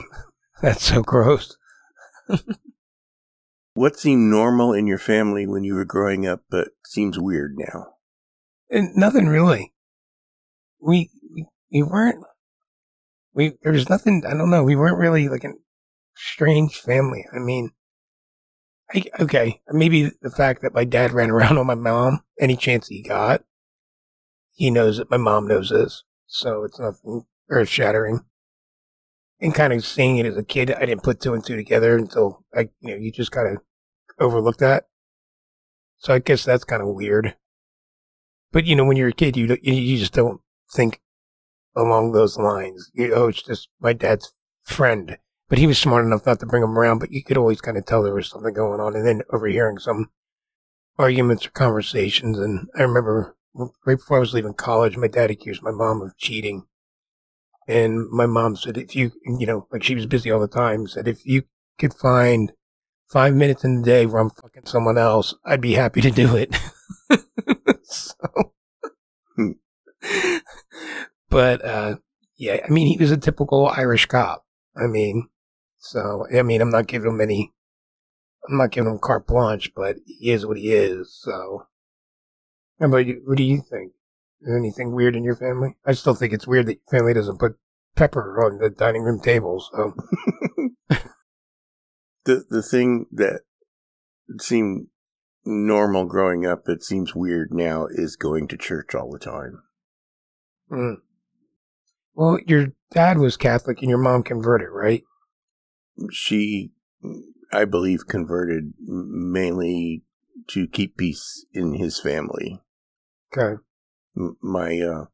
that's 0.62 0.84
so 0.84 1.02
gross. 1.02 1.58
What 3.74 3.98
seemed 3.98 4.30
normal 4.30 4.74
in 4.74 4.88
your 4.88 4.98
family 4.98 5.48
when 5.48 5.64
you 5.64 5.76
were 5.76 5.86
growing 5.86 6.28
up, 6.28 6.42
but 6.50 6.70
seems 6.86 7.18
weird 7.18 7.56
now? 7.58 7.94
And 8.70 8.96
nothing 8.96 9.28
really. 9.28 9.74
We, 10.80 11.10
we, 11.34 11.46
we 11.72 11.84
weren't, 11.84 12.24
we, 13.34 13.54
there 13.62 13.72
was 13.72 13.90
nothing, 13.90 14.24
I 14.28 14.34
don't 14.34 14.50
know, 14.50 14.64
we 14.64 14.76
weren't 14.76 14.98
really 14.98 15.30
like 15.30 15.44
a 15.44 15.54
strange 16.16 16.78
family. 16.78 17.26
I 17.34 17.40
mean, 17.40 17.72
I, 18.94 19.04
okay, 19.20 19.62
maybe 19.70 20.12
the 20.22 20.30
fact 20.30 20.62
that 20.62 20.74
my 20.74 20.84
dad 20.84 21.12
ran 21.12 21.30
around 21.32 21.58
on 21.58 21.68
my 21.68 21.76
mom 21.76 22.22
any 22.40 22.56
chance 22.56 22.88
he 22.88 23.02
got, 23.02 23.44
he 24.54 24.70
knows 24.70 24.98
that 24.98 25.10
my 25.10 25.18
mom 25.18 25.48
knows 25.48 25.70
this, 25.70 26.04
so 26.28 26.64
it's 26.64 26.80
nothing 26.80 27.24
earth 27.50 27.70
shattering. 27.70 28.22
And 29.40 29.56
kind 29.56 29.74
of 29.74 29.84
seeing 29.84 30.18
it 30.18 30.28
as 30.28 30.38
a 30.38 30.44
kid, 30.44 30.72
I 30.72 30.86
didn't 30.86 31.02
put 31.02 31.20
two 31.20 31.34
and 31.34 31.44
two 31.44 31.56
together 31.56 31.98
until 31.98 32.46
I, 32.56 32.70
you 32.80 32.92
know, 32.92 32.96
you 32.96 33.12
just 33.12 33.32
kind 33.32 33.48
of 33.48 33.64
overlook 34.20 34.58
that. 34.58 34.86
So 35.98 36.14
I 36.14 36.20
guess 36.20 36.44
that's 36.44 36.64
kind 36.64 36.82
of 36.82 36.90
weird. 36.90 37.36
But 38.52 38.66
you 38.66 38.76
know, 38.76 38.86
when 38.86 38.98
you're 38.98 39.08
a 39.08 39.14
kid, 39.14 39.36
you 39.36 39.58
you 39.64 39.98
just 39.98 40.14
don't 40.14 40.42
think 40.72 41.01
along 41.76 42.12
those 42.12 42.38
lines. 42.38 42.92
You 42.94 43.10
know, 43.10 43.28
it's 43.28 43.44
just 43.44 43.70
my 43.80 43.94
dad's 43.94 44.32
friend, 44.64 45.18
but 45.50 45.58
he 45.58 45.68
was 45.68 45.78
smart 45.78 46.06
enough 46.06 46.26
not 46.26 46.40
to 46.40 46.46
bring 46.46 46.64
him 46.64 46.78
around. 46.78 47.00
But 47.00 47.12
you 47.12 47.24
could 47.24 47.38
always 47.38 47.62
kind 47.62 47.78
of 47.78 47.86
tell 47.86 48.04
there 48.04 48.14
was 48.14 48.30
something 48.30 48.54
going 48.54 48.80
on, 48.80 48.96
and 48.96 49.06
then 49.06 49.22
overhearing 49.32 49.80
some 49.80 50.10
arguments 50.98 51.46
or 51.46 51.52
conversations. 51.52 52.38
And 52.38 52.68
I 52.78 52.84
remember 52.84 53.36
right 53.56 53.98
before 53.98 54.18
I 54.18 54.22
was 54.22 54.34
leaving 54.34 54.54
college, 54.54 54.98
my 54.98 55.08
dad 55.08 55.32
accused 55.32 55.64
my 55.64 55.72
mom 55.72 56.02
of 56.02 56.18
cheating. 56.18 56.66
And 57.68 58.10
my 58.10 58.26
mom 58.26 58.56
said, 58.56 58.78
if 58.78 58.96
you, 58.96 59.12
you 59.24 59.46
know, 59.46 59.68
like 59.72 59.84
she 59.84 59.96
was 59.96 60.06
busy 60.06 60.32
all 60.32 60.40
the 60.40 60.48
time, 60.48 60.88
said, 60.88 61.08
if 61.08 61.26
you 61.26 61.44
could 61.78 61.94
find 61.94 62.52
five 63.08 63.34
minutes 63.34 63.64
in 63.64 63.82
the 63.82 63.86
day 63.86 64.06
where 64.06 64.22
I'm 64.22 64.30
fucking 64.30 64.66
someone 64.66 64.98
else, 64.98 65.36
I'd 65.46 65.62
be 65.62 65.74
happy 65.74 66.02
to 66.02 66.12
do 66.12 66.36
it. 66.36 66.58
so, 67.84 68.16
hmm. 69.36 69.52
But, 71.32 71.66
uh, 71.66 71.96
yeah, 72.38 72.60
I 72.64 72.70
mean, 72.70 72.88
he 72.88 72.98
was 72.98 73.10
a 73.10 73.18
typical 73.18 73.68
Irish 73.68 74.06
cop. 74.06 74.46
I 74.76 74.86
mean, 74.86 75.30
so, 75.80 76.26
I 76.36 76.44
mean, 76.44 76.62
I'm 76.62 76.70
not 76.70 76.88
giving 76.88 77.10
him 77.10 77.22
any, 77.22 77.54
I'm 78.48 78.58
not 78.58 78.72
giving 78.72 78.92
him 78.92 79.00
carte 79.00 79.26
blanche, 79.26 79.72
but 79.76 79.96
he 80.06 80.32
is 80.32 80.46
what 80.46 80.58
he 80.58 80.74
is. 80.74 81.18
So, 81.20 81.68
how 82.80 82.88
about 82.88 83.06
you? 83.08 83.22
What 83.26 83.38
do 83.38 83.44
you 83.44 83.62
think? 83.62 83.94
Is 84.42 84.56
anything 84.56 84.94
weird 84.94 85.16
in 85.16 85.24
your 85.24 85.36
family? 85.36 85.78
I 85.86 85.94
still 85.94 86.16
think 86.16 86.34
it's 86.34 86.48
weird 86.48 86.66
that 86.68 86.80
your 86.92 87.00
family 87.00 87.14
doesn't 87.14 87.40
put 87.40 87.58
pepper 87.96 88.44
on 88.44 88.58
the 88.58 88.70
dining 88.70 89.04
room 89.04 89.20
table. 89.20 89.64
So. 89.72 89.94
the 92.26 92.46
the 92.50 92.64
thing 92.64 93.06
that 93.12 93.42
seemed 94.40 94.88
normal 95.46 96.06
growing 96.06 96.46
up 96.46 96.66
that 96.66 96.84
seems 96.84 97.16
weird 97.16 97.54
now 97.54 97.88
is 97.90 98.16
going 98.16 98.48
to 98.48 98.58
church 98.58 98.96
all 98.96 99.12
the 99.12 99.20
time. 99.20 99.62
Mm. 100.72 100.96
Well, 102.14 102.40
your 102.46 102.68
dad 102.92 103.18
was 103.18 103.38
Catholic 103.38 103.82
and 103.82 103.90
your 103.90 104.00
mom 104.00 104.24
converted, 104.24 104.70
right? 104.72 105.04
She, 106.12 106.72
I 107.52 107.66
believe, 107.66 108.08
converted 108.08 108.74
mainly 108.80 110.04
to 110.50 110.68
keep 110.68 110.98
peace 110.98 111.46
in 111.54 111.76
his 111.76 112.00
family. 112.00 112.62
Okay. 113.36 113.62
My 114.42 114.80
uh, 114.80 115.06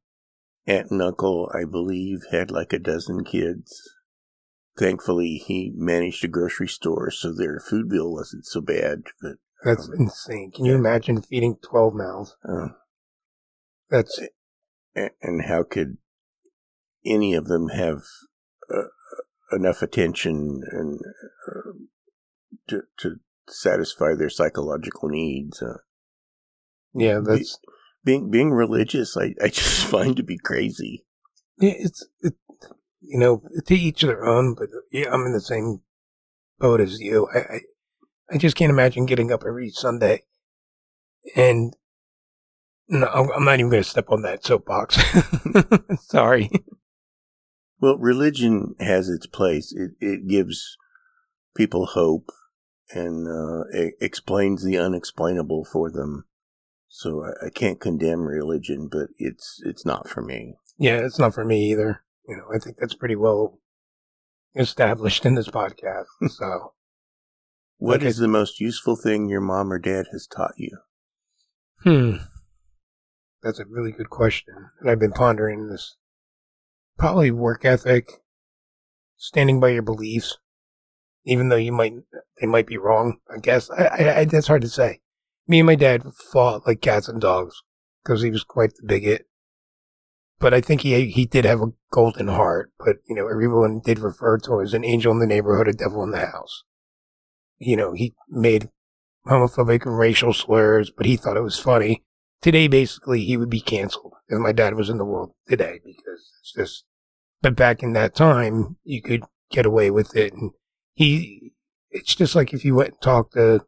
aunt 0.65 0.91
and 0.91 1.01
uncle, 1.01 1.51
I 1.53 1.65
believe, 1.65 2.19
had 2.31 2.51
like 2.51 2.73
a 2.73 2.79
dozen 2.79 3.23
kids. 3.23 3.89
Thankfully, 4.77 5.41
he 5.45 5.71
managed 5.75 6.23
a 6.23 6.27
grocery 6.27 6.67
store, 6.67 7.09
so 7.09 7.33
their 7.33 7.59
food 7.59 7.89
bill 7.89 8.11
wasn't 8.11 8.45
so 8.45 8.61
bad. 8.61 9.03
But 9.21 9.37
that's 9.63 9.87
um, 9.87 9.95
insane. 9.97 10.51
Can 10.53 10.65
you 10.65 10.75
imagine 10.75 11.21
feeding 11.21 11.57
twelve 11.63 11.93
mouths? 11.95 12.35
Uh, 12.47 12.67
that's 13.89 14.19
and 14.95 15.45
how 15.45 15.63
could 15.63 15.97
any 17.07 17.33
of 17.33 17.45
them 17.45 17.69
have 17.69 18.03
uh, 18.73 18.87
enough 19.51 19.81
attention 19.81 20.61
and 20.71 20.99
uh, 21.47 21.71
to 22.69 22.83
to 22.99 23.15
satisfy 23.49 24.13
their 24.15 24.29
psychological 24.29 25.09
needs? 25.09 25.61
Uh, 25.61 25.77
yeah, 26.93 27.19
that's 27.23 27.59
being 28.03 28.29
being 28.29 28.51
religious, 28.51 29.15
I, 29.17 29.33
I 29.41 29.47
just 29.49 29.85
find 29.85 30.15
to 30.17 30.23
be 30.23 30.37
crazy. 30.37 31.05
Yeah, 31.59 31.73
it's 31.77 32.07
it, 32.21 32.35
you 33.01 33.19
know 33.19 33.41
to 33.65 33.75
each 33.75 34.01
their 34.01 34.25
own. 34.25 34.55
But 34.55 34.69
yeah, 34.91 35.11
I'm 35.11 35.25
in 35.25 35.33
the 35.33 35.41
same 35.41 35.81
boat 36.59 36.81
as 36.81 36.99
you. 36.99 37.27
I, 37.33 37.39
I 37.39 37.59
I 38.31 38.37
just 38.37 38.55
can't 38.57 38.71
imagine 38.71 39.05
getting 39.05 39.31
up 39.31 39.43
every 39.47 39.69
Sunday 39.69 40.23
and 41.35 41.73
no, 42.89 43.07
I'm 43.07 43.43
not 43.43 43.59
even 43.59 43.69
going 43.69 43.83
to 43.83 43.89
step 43.89 44.09
on 44.09 44.21
that 44.21 44.45
soapbox. 44.45 44.97
Sorry. 46.05 46.49
Well, 47.79 47.97
religion 47.97 48.75
has 48.79 49.09
its 49.09 49.27
place. 49.27 49.73
It 49.73 49.91
it 49.99 50.27
gives 50.27 50.77
people 51.55 51.87
hope 51.87 52.31
and 52.91 53.27
uh, 53.27 53.65
it 53.71 53.95
explains 53.99 54.63
the 54.63 54.77
unexplainable 54.77 55.65
for 55.65 55.91
them. 55.91 56.25
So 56.87 57.25
I, 57.25 57.47
I, 57.47 57.49
can't 57.49 57.81
condemn 57.81 58.21
religion, 58.21 58.87
but 58.89 59.09
it's 59.17 59.61
it's 59.65 59.85
not 59.85 60.07
for 60.07 60.21
me. 60.21 60.55
Yeah, 60.77 60.97
it's 60.97 61.19
not 61.19 61.33
for 61.33 61.43
me 61.43 61.71
either. 61.71 62.03
You 62.27 62.37
know, 62.37 62.45
I 62.55 62.59
think 62.59 62.77
that's 62.79 62.95
pretty 62.95 63.15
well 63.15 63.59
established 64.55 65.25
in 65.25 65.35
this 65.35 65.49
podcast. 65.49 66.05
So, 66.29 66.73
what 67.77 68.03
is 68.03 68.17
the 68.17 68.27
most 68.27 68.59
useful 68.59 68.95
thing 68.95 69.29
your 69.29 69.41
mom 69.41 69.71
or 69.71 69.79
dad 69.79 70.07
has 70.11 70.25
taught 70.25 70.53
you? 70.57 70.77
Hmm, 71.83 72.17
that's 73.43 73.59
a 73.59 73.65
really 73.65 73.91
good 73.91 74.09
question, 74.09 74.69
and 74.79 74.89
I've 74.89 74.99
been 74.99 75.11
pondering 75.11 75.67
this. 75.67 75.97
Probably 76.97 77.31
work 77.31 77.63
ethic, 77.63 78.09
standing 79.17 79.59
by 79.59 79.69
your 79.69 79.83
beliefs, 79.83 80.37
even 81.25 81.49
though 81.49 81.55
you 81.55 81.71
might 81.71 81.93
they 82.39 82.47
might 82.47 82.67
be 82.67 82.77
wrong. 82.77 83.19
I 83.31 83.39
guess 83.39 83.69
I, 83.69 83.85
I, 83.85 84.19
I 84.19 84.25
that's 84.25 84.47
hard 84.47 84.63
to 84.63 84.69
say 84.69 85.01
me 85.47 85.59
and 85.59 85.67
my 85.67 85.75
dad 85.75 86.03
fought 86.13 86.67
like 86.67 86.81
cats 86.81 87.07
and 87.07 87.21
dogs 87.21 87.63
because 88.03 88.21
he 88.21 88.31
was 88.31 88.43
quite 88.43 88.73
the 88.75 88.85
bigot. 88.85 89.27
But 90.39 90.53
I 90.53 90.61
think 90.61 90.81
he 90.81 91.09
he 91.09 91.25
did 91.25 91.45
have 91.45 91.61
a 91.61 91.71
golden 91.91 92.27
heart. 92.27 92.71
But 92.77 92.97
you 93.07 93.15
know, 93.15 93.27
everyone 93.27 93.81
did 93.83 93.99
refer 93.99 94.37
to 94.39 94.59
him 94.59 94.65
as 94.65 94.73
an 94.73 94.85
angel 94.85 95.11
in 95.11 95.19
the 95.19 95.25
neighborhood, 95.25 95.67
a 95.67 95.73
devil 95.73 96.03
in 96.03 96.11
the 96.11 96.25
house. 96.25 96.63
You 97.57 97.75
know, 97.75 97.93
he 97.93 98.13
made 98.29 98.69
homophobic 99.25 99.85
and 99.85 99.97
racial 99.97 100.33
slurs, 100.33 100.91
but 100.95 101.07
he 101.07 101.17
thought 101.17 101.37
it 101.37 101.41
was 101.41 101.59
funny. 101.59 102.03
Today, 102.39 102.67
basically, 102.67 103.23
he 103.23 103.35
would 103.35 103.49
be 103.49 103.61
canceled 103.61 104.13
if 104.27 104.37
my 104.37 104.51
dad 104.51 104.75
was 104.75 104.89
in 104.89 104.99
the 104.99 105.05
world 105.05 105.31
today 105.47 105.79
because 105.83 106.31
it's 106.39 106.53
just. 106.55 106.83
But 107.41 107.55
back 107.55 107.83
in 107.83 107.93
that 107.93 108.15
time, 108.15 108.77
you 108.83 109.01
could 109.01 109.23
get 109.51 109.65
away 109.65 109.91
with 109.91 110.15
it, 110.15 110.33
and 110.33 110.51
he. 110.93 111.53
It's 111.89 112.13
just 112.15 112.35
like 112.35 112.53
if 112.53 112.65
you 112.65 112.75
went 112.75 112.89
and 112.89 113.01
talked 113.01 113.33
to 113.33 113.65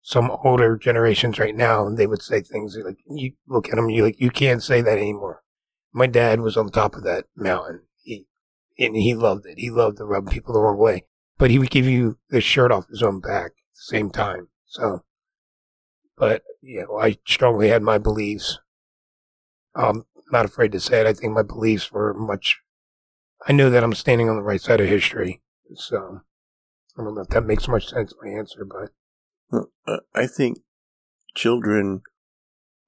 some 0.00 0.30
older 0.42 0.78
generations 0.78 1.38
right 1.38 1.54
now, 1.54 1.86
and 1.86 1.98
they 1.98 2.06
would 2.06 2.22
say 2.22 2.40
things 2.40 2.76
like, 2.84 2.96
you 3.06 3.32
look 3.46 3.68
at 3.68 3.76
them, 3.76 3.90
you 3.90 4.02
like, 4.02 4.18
you 4.18 4.30
can't 4.30 4.62
say 4.62 4.80
that 4.80 4.96
anymore. 4.96 5.42
My 5.92 6.06
dad 6.06 6.40
was 6.40 6.56
on 6.56 6.70
top 6.70 6.94
of 6.94 7.04
that 7.04 7.26
mountain. 7.36 7.82
He, 8.02 8.26
and 8.78 8.96
he 8.96 9.14
loved 9.14 9.44
it. 9.44 9.58
He 9.58 9.70
loved 9.70 9.98
to 9.98 10.06
rub 10.06 10.30
people 10.30 10.54
the 10.54 10.60
wrong 10.60 10.78
way, 10.78 11.04
but 11.38 11.50
he 11.50 11.58
would 11.58 11.70
give 11.70 11.84
you 11.84 12.18
the 12.30 12.40
shirt 12.40 12.72
off 12.72 12.88
his 12.88 13.02
own 13.02 13.20
back 13.20 13.46
at 13.46 13.74
the 13.74 13.96
same 13.96 14.10
time. 14.10 14.48
So, 14.64 15.04
but, 16.16 16.42
you 16.62 16.80
know, 16.80 16.98
I 16.98 17.18
strongly 17.28 17.68
had 17.68 17.82
my 17.82 17.98
beliefs. 17.98 18.58
I'm 19.74 20.06
not 20.32 20.46
afraid 20.46 20.72
to 20.72 20.80
say 20.80 21.02
it. 21.02 21.06
I 21.06 21.12
think 21.12 21.34
my 21.34 21.42
beliefs 21.42 21.92
were 21.92 22.14
much, 22.14 22.58
I 23.46 23.52
know 23.52 23.70
that 23.70 23.82
I'm 23.82 23.94
standing 23.94 24.28
on 24.28 24.36
the 24.36 24.42
right 24.42 24.60
side 24.60 24.80
of 24.80 24.88
history. 24.88 25.40
So, 25.74 26.20
I 26.98 27.02
don't 27.02 27.14
know 27.14 27.22
if 27.22 27.28
that 27.28 27.46
makes 27.46 27.68
much 27.68 27.88
sense, 27.88 28.12
my 28.20 28.30
answer, 28.30 28.64
but 28.64 28.90
I 30.14 30.26
think 30.26 30.58
children 31.34 32.02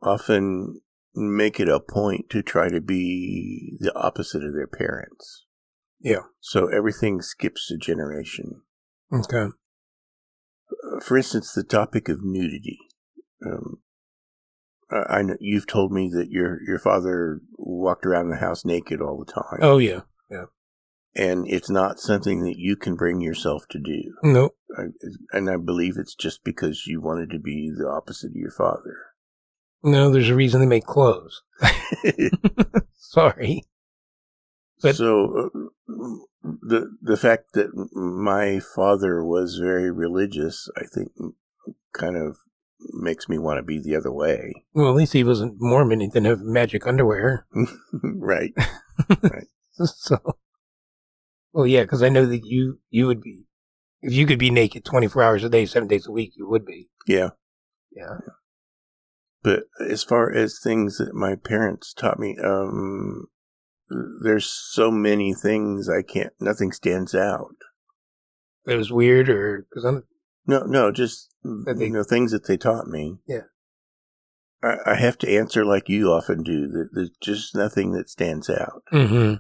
often 0.03 0.81
make 1.15 1.61
it 1.61 1.69
a 1.69 1.81
point 1.81 2.31
to 2.31 2.43
try 2.43 2.69
to 2.69 2.81
be 2.81 3.77
the 3.81 3.95
opposite 3.95 4.43
of 4.45 4.55
their 4.55 4.67
parents. 4.67 5.45
Yeah. 6.01 6.23
So 6.41 6.67
everything 6.67 7.23
skips 7.23 7.71
a 7.71 7.77
generation. 7.77 8.63
Okay. 9.13 9.47
Uh, 10.71 11.01
for 11.01 11.17
instance, 11.17 11.53
the 11.53 11.63
topic 11.63 12.09
of 12.09 12.23
nudity. 12.23 12.79
Um, 13.45 13.79
I 14.91 15.23
know 15.23 15.37
you've 15.41 15.67
told 15.67 15.93
me 15.93 16.11
that 16.15 16.29
your 16.31 16.59
your 16.67 16.79
father 16.79 17.41
walked 17.57 18.05
around 18.05 18.29
the 18.29 18.37
house 18.37 18.65
naked 18.65 19.01
all 19.01 19.19
the 19.25 19.33
time. 19.33 19.61
Oh 19.63 19.79
yeah, 19.79 20.01
yeah 20.33 20.45
and 21.15 21.47
it's 21.47 21.69
not 21.69 22.01
something 22.01 22.43
that 22.45 22.57
you 22.57 22.75
can 22.77 22.95
bring 22.95 23.21
yourself 23.21 23.67
to 23.69 23.79
do. 23.79 24.15
Nope. 24.23 24.57
I, 24.77 24.85
and 25.33 25.51
I 25.51 25.57
believe 25.59 25.95
it's 25.99 26.15
just 26.15 26.43
because 26.43 26.87
you 26.87 27.03
wanted 27.03 27.31
to 27.31 27.39
be 27.39 27.71
the 27.77 27.87
opposite 27.87 28.29
of 28.31 28.37
your 28.37 28.51
father. 28.51 28.97
No, 29.83 30.11
there's 30.11 30.31
a 30.31 30.35
reason 30.35 30.61
they 30.61 30.67
make 30.67 30.87
clothes. 30.87 31.43
Sorry. 32.97 33.65
But- 34.81 34.97
so 34.97 35.51
uh, 35.55 35.59
the 36.43 36.97
the 37.01 37.17
fact 37.17 37.53
that 37.55 37.69
my 37.93 38.61
father 38.75 39.23
was 39.25 39.59
very 39.59 39.91
religious, 39.91 40.69
I 40.77 40.85
think, 40.93 41.13
kind 41.93 42.17
of 42.17 42.39
makes 42.95 43.29
me 43.29 43.39
want 43.39 43.59
to 43.59 43.63
be 43.63 43.79
the 43.79 43.95
other 43.95 44.11
way. 44.13 44.65
Well, 44.73 44.89
at 44.89 44.97
least 44.97 45.13
he 45.13 45.23
wasn't 45.25 45.61
Mormon. 45.61 46.01
He 46.01 46.09
didn't 46.09 46.27
have 46.27 46.41
magic 46.41 46.87
underwear. 46.87 47.47
Right. 48.03 48.53
right. 49.23 49.47
so, 49.97 50.19
well, 51.53 51.67
yeah, 51.67 51.83
because 51.83 52.03
I 52.03 52.09
know 52.09 52.27
that 52.27 52.45
you 52.45 52.81
you 52.91 53.07
would 53.07 53.21
be 53.21 53.45
if 54.03 54.13
you 54.13 54.27
could 54.27 54.39
be 54.39 54.51
naked 54.51 54.85
twenty 54.85 55.09
four 55.09 55.23
hours 55.23 55.45
a 55.45 55.49
day, 55.49 55.67
seven 55.67 55.89
days 55.89 56.07
a 56.07 56.13
week, 56.13 56.33
you 56.37 56.49
would 56.49 56.65
be. 56.65 56.89
Yeah. 57.07 57.31
Yeah. 57.95 58.19
But 59.43 59.65
as 59.87 60.03
far 60.05 60.33
as 60.33 60.61
things 60.63 60.99
that 60.99 61.15
my 61.15 61.35
parents 61.35 61.93
taught 61.93 62.19
me, 62.19 62.37
um, 62.43 63.27
there's 64.23 64.47
so 64.47 64.91
many 64.91 65.35
things 65.35 65.89
I 65.89 66.03
can't. 66.03 66.33
Nothing 66.41 66.73
stands 66.73 67.15
out. 67.15 67.57
It 68.67 68.77
was 68.77 68.93
weird, 68.93 69.29
or 69.29 69.67
because 69.69 69.85
I'm 69.85 70.05
No, 70.47 70.63
no, 70.65 70.93
just 70.93 71.35
they- 71.45 71.87
you 71.87 71.91
know 71.91 72.05
things 72.05 72.31
that 72.33 72.47
they 72.47 72.57
taught 72.57 72.87
me. 72.87 73.19
Yeah. 73.27 73.43
I, 74.63 74.93
I 74.93 74.95
have 74.95 75.19
to 75.19 75.29
answer 75.31 75.65
like 75.65 75.89
you 75.89 76.07
often 76.13 76.43
do. 76.45 76.69
That 76.69 76.91
there's 76.93 77.11
just 77.21 77.55
nothing 77.55 77.93
that 77.93 78.09
stands 78.09 78.49
out. 78.49 78.85
mm-hmm. 78.93 79.35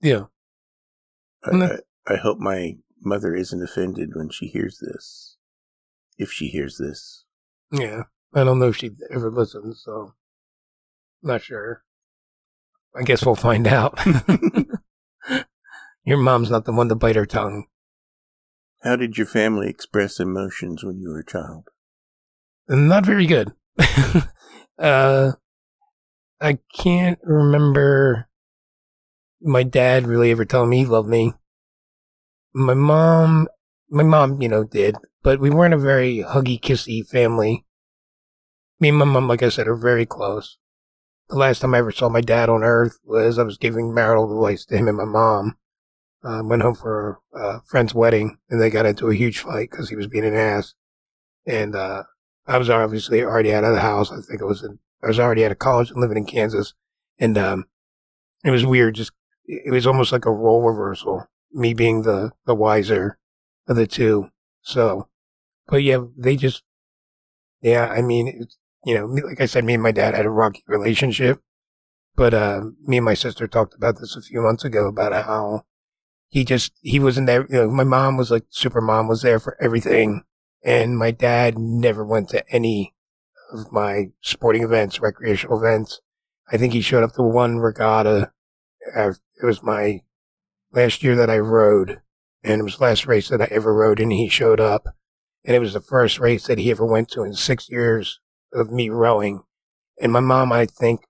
Yeah. 0.00 0.24
I, 1.44 1.50
And 1.50 1.64
I, 1.64 1.76
I 2.06 2.16
hope 2.16 2.38
my 2.38 2.76
mother 3.02 3.34
isn't 3.34 3.62
offended 3.62 4.10
when 4.14 4.28
she 4.30 4.46
hears 4.48 4.78
this. 4.80 5.36
If 6.18 6.30
she 6.30 6.48
hears 6.48 6.76
this, 6.78 7.24
Yeah. 7.72 8.02
I 8.34 8.44
don't 8.44 8.58
know 8.60 8.68
if 8.68 8.76
she'd 8.76 8.96
ever 9.10 9.30
listen, 9.30 9.74
so 9.74 10.14
not 11.22 11.42
sure. 11.42 11.82
I 12.96 13.02
guess 13.02 13.24
we'll 13.24 13.34
find 13.36 13.66
out. 13.66 13.98
Your 16.04 16.18
mom's 16.18 16.50
not 16.50 16.64
the 16.64 16.72
one 16.72 16.88
to 16.88 16.94
bite 16.94 17.16
her 17.16 17.26
tongue. 17.26 17.66
how 18.82 18.96
did 18.96 19.18
your 19.18 19.26
family 19.26 19.68
express 19.68 20.18
emotions 20.18 20.82
when 20.84 20.98
you 20.98 21.10
were 21.10 21.20
a 21.20 21.26
child? 21.26 21.68
Not 22.68 23.04
very 23.04 23.26
good. 23.26 23.52
uh, 24.78 25.32
I 26.40 26.58
can't 26.74 27.18
remember 27.22 28.28
my 29.40 29.62
dad 29.62 30.06
really 30.06 30.30
ever 30.30 30.44
telling 30.44 30.70
me 30.70 30.78
he 30.78 30.86
loved 30.86 31.08
me. 31.08 31.32
My 32.52 32.74
mom, 32.74 33.48
my 33.88 34.02
mom, 34.02 34.40
you 34.42 34.48
know, 34.48 34.64
did, 34.64 34.96
but 35.22 35.40
we 35.40 35.50
weren't 35.50 35.74
a 35.74 35.78
very 35.78 36.18
huggy, 36.18 36.60
kissy 36.60 37.06
family. 37.06 37.64
Me 38.78 38.88
and 38.88 38.98
my 38.98 39.04
mom, 39.04 39.28
like 39.28 39.42
I 39.42 39.48
said, 39.48 39.68
are 39.68 39.76
very 39.76 40.06
close. 40.06 40.58
The 41.28 41.36
last 41.36 41.60
time 41.60 41.74
I 41.74 41.78
ever 41.78 41.92
saw 41.92 42.08
my 42.08 42.20
dad 42.20 42.48
on 42.48 42.64
earth 42.64 42.98
was 43.04 43.38
I 43.38 43.44
was 43.44 43.56
giving 43.56 43.94
marital 43.94 44.36
advice 44.36 44.64
to 44.66 44.76
him 44.76 44.88
and 44.88 44.96
my 44.96 45.04
mom. 45.04 45.56
Uh, 46.22 46.42
went 46.44 46.60
home 46.60 46.74
for 46.74 47.18
a 47.34 47.38
uh, 47.38 47.58
friend's 47.66 47.94
wedding 47.94 48.36
and 48.50 48.60
they 48.60 48.68
got 48.68 48.84
into 48.84 49.08
a 49.08 49.14
huge 49.14 49.38
fight 49.38 49.70
because 49.70 49.88
he 49.88 49.96
was 49.96 50.06
being 50.06 50.26
an 50.26 50.34
ass. 50.34 50.74
And, 51.46 51.74
uh, 51.74 52.02
I 52.46 52.58
was 52.58 52.68
obviously 52.68 53.22
already 53.22 53.54
out 53.54 53.64
of 53.64 53.72
the 53.72 53.80
house. 53.80 54.12
I 54.12 54.16
think 54.20 54.42
I 54.42 54.44
was 54.44 54.62
in, 54.62 54.80
I 55.02 55.06
was 55.06 55.18
already 55.18 55.46
out 55.46 55.52
of 55.52 55.58
college 55.58 55.90
and 55.90 55.98
living 55.98 56.18
in 56.18 56.26
Kansas. 56.26 56.74
And, 57.18 57.38
um, 57.38 57.66
it 58.44 58.50
was 58.50 58.66
weird. 58.66 58.96
Just, 58.96 59.12
it 59.66 59.72
was 59.72 59.86
almost 59.86 60.12
like 60.12 60.26
a 60.26 60.32
role 60.32 60.62
reversal. 60.62 61.26
Me 61.52 61.74
being 61.74 62.02
the, 62.02 62.32
the 62.46 62.54
wiser 62.54 63.18
of 63.68 63.76
the 63.76 63.86
two. 63.86 64.30
So, 64.62 65.08
but 65.66 65.82
yeah, 65.82 66.04
they 66.16 66.36
just, 66.36 66.62
yeah, 67.60 67.88
I 67.88 68.02
mean, 68.02 68.46
you 68.84 68.94
know, 68.94 69.06
like 69.06 69.40
I 69.40 69.46
said, 69.46 69.64
me 69.64 69.74
and 69.74 69.82
my 69.82 69.92
dad 69.92 70.14
had 70.14 70.26
a 70.26 70.30
rocky 70.30 70.62
relationship. 70.66 71.40
But, 72.16 72.34
uh, 72.34 72.62
me 72.82 72.98
and 72.98 73.04
my 73.04 73.14
sister 73.14 73.46
talked 73.46 73.74
about 73.74 73.98
this 73.98 74.16
a 74.16 74.22
few 74.22 74.42
months 74.42 74.64
ago 74.64 74.86
about 74.86 75.12
how 75.24 75.62
he 76.28 76.44
just, 76.44 76.72
he 76.82 77.00
wasn't 77.00 77.26
there. 77.26 77.46
You 77.48 77.56
know, 77.56 77.70
my 77.70 77.84
mom 77.84 78.16
was 78.16 78.30
like 78.30 78.44
super 78.50 78.80
mom 78.80 79.08
was 79.08 79.22
there 79.22 79.40
for 79.40 79.56
everything 79.60 80.24
and 80.62 80.98
my 80.98 81.10
dad 81.10 81.58
never 81.58 82.04
went 82.04 82.28
to 82.30 82.48
any 82.50 82.94
of 83.52 83.72
my 83.72 84.10
sporting 84.20 84.62
events, 84.62 85.00
recreational 85.00 85.58
events. 85.58 86.00
I 86.52 86.56
think 86.56 86.72
he 86.72 86.80
showed 86.80 87.02
up 87.02 87.14
to 87.14 87.22
one 87.22 87.58
regatta. 87.58 88.32
It 89.42 89.46
was 89.46 89.62
my 89.62 90.00
last 90.72 91.02
year 91.02 91.16
that 91.16 91.30
I 91.30 91.38
rode, 91.38 92.00
and 92.42 92.60
it 92.60 92.64
was 92.64 92.76
the 92.76 92.84
last 92.84 93.06
race 93.06 93.28
that 93.28 93.42
I 93.42 93.48
ever 93.50 93.74
rode, 93.74 94.00
and 94.00 94.12
he 94.12 94.28
showed 94.28 94.60
up. 94.60 94.84
And 95.44 95.56
it 95.56 95.60
was 95.60 95.72
the 95.72 95.80
first 95.80 96.18
race 96.18 96.46
that 96.46 96.58
he 96.58 96.70
ever 96.70 96.84
went 96.84 97.08
to 97.10 97.22
in 97.22 97.32
six 97.32 97.70
years 97.70 98.20
of 98.52 98.70
me 98.70 98.90
rowing. 98.90 99.42
And 100.00 100.12
my 100.12 100.20
mom, 100.20 100.52
I 100.52 100.66
think, 100.66 101.00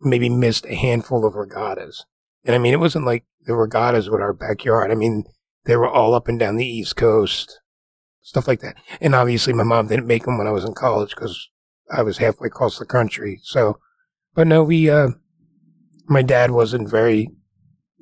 maybe 0.00 0.28
missed 0.28 0.66
a 0.66 0.74
handful 0.74 1.24
of 1.24 1.34
regattas. 1.34 2.04
And 2.44 2.54
I 2.54 2.58
mean, 2.58 2.74
it 2.74 2.80
wasn't 2.80 3.06
like 3.06 3.24
the 3.46 3.54
regattas 3.54 4.10
were 4.10 4.20
our 4.20 4.34
backyard. 4.34 4.90
I 4.90 4.94
mean, 4.94 5.24
they 5.64 5.76
were 5.76 5.88
all 5.88 6.14
up 6.14 6.28
and 6.28 6.38
down 6.38 6.56
the 6.56 6.66
East 6.66 6.96
Coast 6.96 7.60
stuff 8.22 8.48
like 8.48 8.60
that. 8.60 8.76
And 9.00 9.14
obviously, 9.14 9.52
my 9.52 9.64
mom 9.64 9.88
didn't 9.88 10.06
make 10.06 10.24
them 10.24 10.38
when 10.38 10.46
I 10.46 10.52
was 10.52 10.64
in 10.64 10.74
college 10.74 11.14
because 11.14 11.50
I 11.94 12.02
was 12.02 12.18
halfway 12.18 12.46
across 12.46 12.78
the 12.78 12.86
country. 12.86 13.40
So, 13.42 13.78
but 14.34 14.46
no, 14.46 14.62
we, 14.62 14.88
uh, 14.88 15.08
my 16.06 16.22
dad 16.22 16.52
wasn't 16.52 16.88
very 16.88 17.28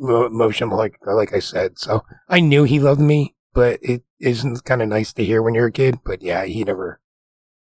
emotional, 0.00 0.76
like 0.76 0.98
like 1.06 1.34
I 1.34 1.38
said. 1.40 1.78
So 1.78 2.04
I 2.28 2.40
knew 2.40 2.64
he 2.64 2.78
loved 2.80 3.00
me, 3.00 3.34
but 3.52 3.78
it 3.82 4.02
isn't 4.18 4.64
kind 4.64 4.82
of 4.82 4.88
nice 4.88 5.12
to 5.14 5.24
hear 5.24 5.42
when 5.42 5.54
you're 5.54 5.66
a 5.66 5.72
kid. 5.72 6.00
But 6.04 6.22
yeah, 6.22 6.44
he 6.44 6.64
never 6.64 7.00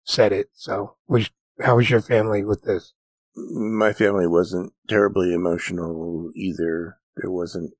said 0.04 0.32
it. 0.32 0.48
So, 0.54 0.96
was 1.08 1.30
how 1.62 1.76
was 1.78 1.90
your 1.90 2.02
family 2.02 2.44
with 2.44 2.64
this? 2.64 2.94
My 3.36 3.94
family 3.94 4.28
wasn't 4.28 4.74
terribly 4.88 5.34
emotional 5.34 6.30
either. 6.36 6.98
There 7.18 7.32
wasn't. 7.32 7.72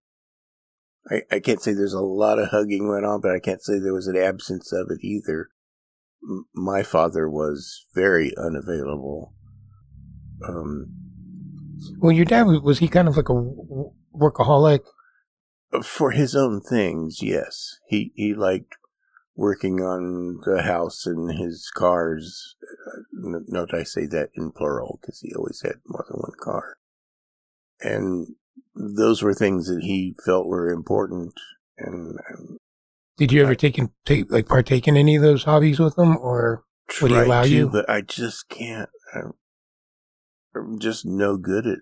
I, 1.10 1.22
I 1.32 1.40
can't 1.40 1.62
say 1.62 1.74
there's 1.74 1.94
a 1.94 2.00
lot 2.02 2.40
of 2.40 2.50
hugging 2.50 2.88
went 2.88 3.06
on, 3.06 3.20
but 3.22 3.32
I 3.32 3.40
can't 3.40 3.62
say 3.62 3.74
there 3.78 3.94
was 3.94 4.08
an 4.08 4.18
absence 4.18 4.72
of 4.72 4.88
it 4.90 5.04
either. 5.04 5.50
M- 6.24 6.46
My 6.56 6.82
father 6.82 7.30
was 7.30 7.86
very 7.94 8.32
unavailable. 8.38 9.34
Um, 10.48 10.88
Well, 12.00 12.14
your 12.14 12.26
dad 12.26 12.44
was, 12.44 12.62
was 12.62 12.80
he 12.80 12.88
kind 12.88 13.08
of 13.10 13.18
like 13.18 13.28
a 13.30 13.34
workaholic? 14.14 14.82
for 15.82 16.12
his 16.12 16.36
own 16.36 16.62
things, 16.62 17.20
yes, 17.22 17.78
he 17.88 18.12
he 18.16 18.34
liked 18.34 18.76
working 19.36 19.82
on 19.82 20.40
the 20.46 20.62
house 20.62 21.06
and 21.06 21.32
his 21.32 21.72
cars. 21.74 22.56
Uh, 22.88 23.40
Note 23.48 23.74
I 23.74 23.84
say 23.84 24.06
that 24.08 24.30
in 24.36 24.52
plural 24.52 25.00
because 25.02 25.20
he 25.22 25.34
always 25.36 25.62
had 25.64 25.78
more 25.88 26.06
than 26.08 26.20
one 26.20 26.38
car, 26.40 26.78
and 27.82 28.36
those 28.76 29.24
were 29.24 29.34
things 29.34 29.68
that 29.68 29.82
he 29.82 30.16
felt 30.26 30.48
were 30.48 30.70
important. 30.70 31.34
And 31.78 32.20
um, 32.32 32.58
Did 33.18 33.32
you 33.32 33.42
ever 33.42 33.56
take 33.56 33.80
in, 33.80 33.92
take 34.06 34.32
like 34.32 34.48
partake 34.48 34.88
in 34.88 34.96
any 34.98 35.16
of 35.16 35.24
those 35.24 35.44
hobbies 35.46 35.80
with 35.80 35.98
him, 35.98 36.18
or 36.18 36.64
Would 37.02 37.12
he 37.12 37.18
allow 37.18 37.44
to, 37.44 37.50
you? 37.50 37.70
but 37.70 37.90
I 37.90 38.02
just 38.02 38.48
can't. 38.50 38.90
I'm, 39.16 39.34
I'm 40.56 40.80
just 40.80 41.04
no 41.04 41.38
good 41.38 41.66
at 41.66 41.80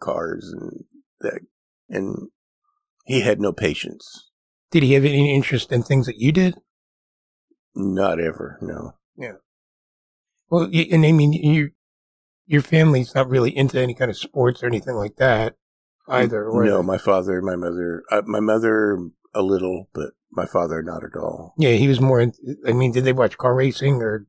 cars 0.00 0.52
and 0.56 0.84
that, 1.20 1.40
and 1.88 2.28
he 3.06 3.20
had 3.20 3.40
no 3.40 3.52
patience. 3.52 4.30
did 4.70 4.82
he 4.82 4.92
have 4.94 5.04
any 5.04 5.34
interest 5.34 5.72
in 5.72 5.82
things 5.82 6.06
that 6.06 6.18
you 6.18 6.30
did? 6.32 6.54
Not 7.74 8.20
ever, 8.20 8.58
no. 8.60 8.92
Yeah. 9.16 9.34
Well, 10.50 10.64
and 10.64 11.06
I 11.06 11.12
mean, 11.12 11.32
you, 11.32 11.70
your 12.46 12.62
family's 12.62 13.14
not 13.14 13.28
really 13.28 13.56
into 13.56 13.78
any 13.80 13.94
kind 13.94 14.10
of 14.10 14.16
sports 14.16 14.62
or 14.62 14.66
anything 14.66 14.94
like 14.94 15.16
that 15.16 15.56
either. 16.08 16.50
were 16.50 16.64
No, 16.64 16.82
my 16.82 16.98
father, 16.98 17.40
my 17.42 17.56
mother, 17.56 18.02
uh, 18.10 18.22
my 18.26 18.40
mother 18.40 18.98
a 19.34 19.42
little, 19.42 19.88
but 19.92 20.10
my 20.30 20.46
father 20.46 20.82
not 20.82 21.04
at 21.04 21.16
all. 21.16 21.54
yeah, 21.58 21.72
he 21.72 21.88
was 21.88 22.00
more. 22.00 22.20
In, 22.20 22.32
I 22.66 22.72
mean, 22.72 22.92
did 22.92 23.04
they 23.04 23.12
watch 23.12 23.38
car 23.38 23.54
racing 23.54 24.02
or? 24.02 24.26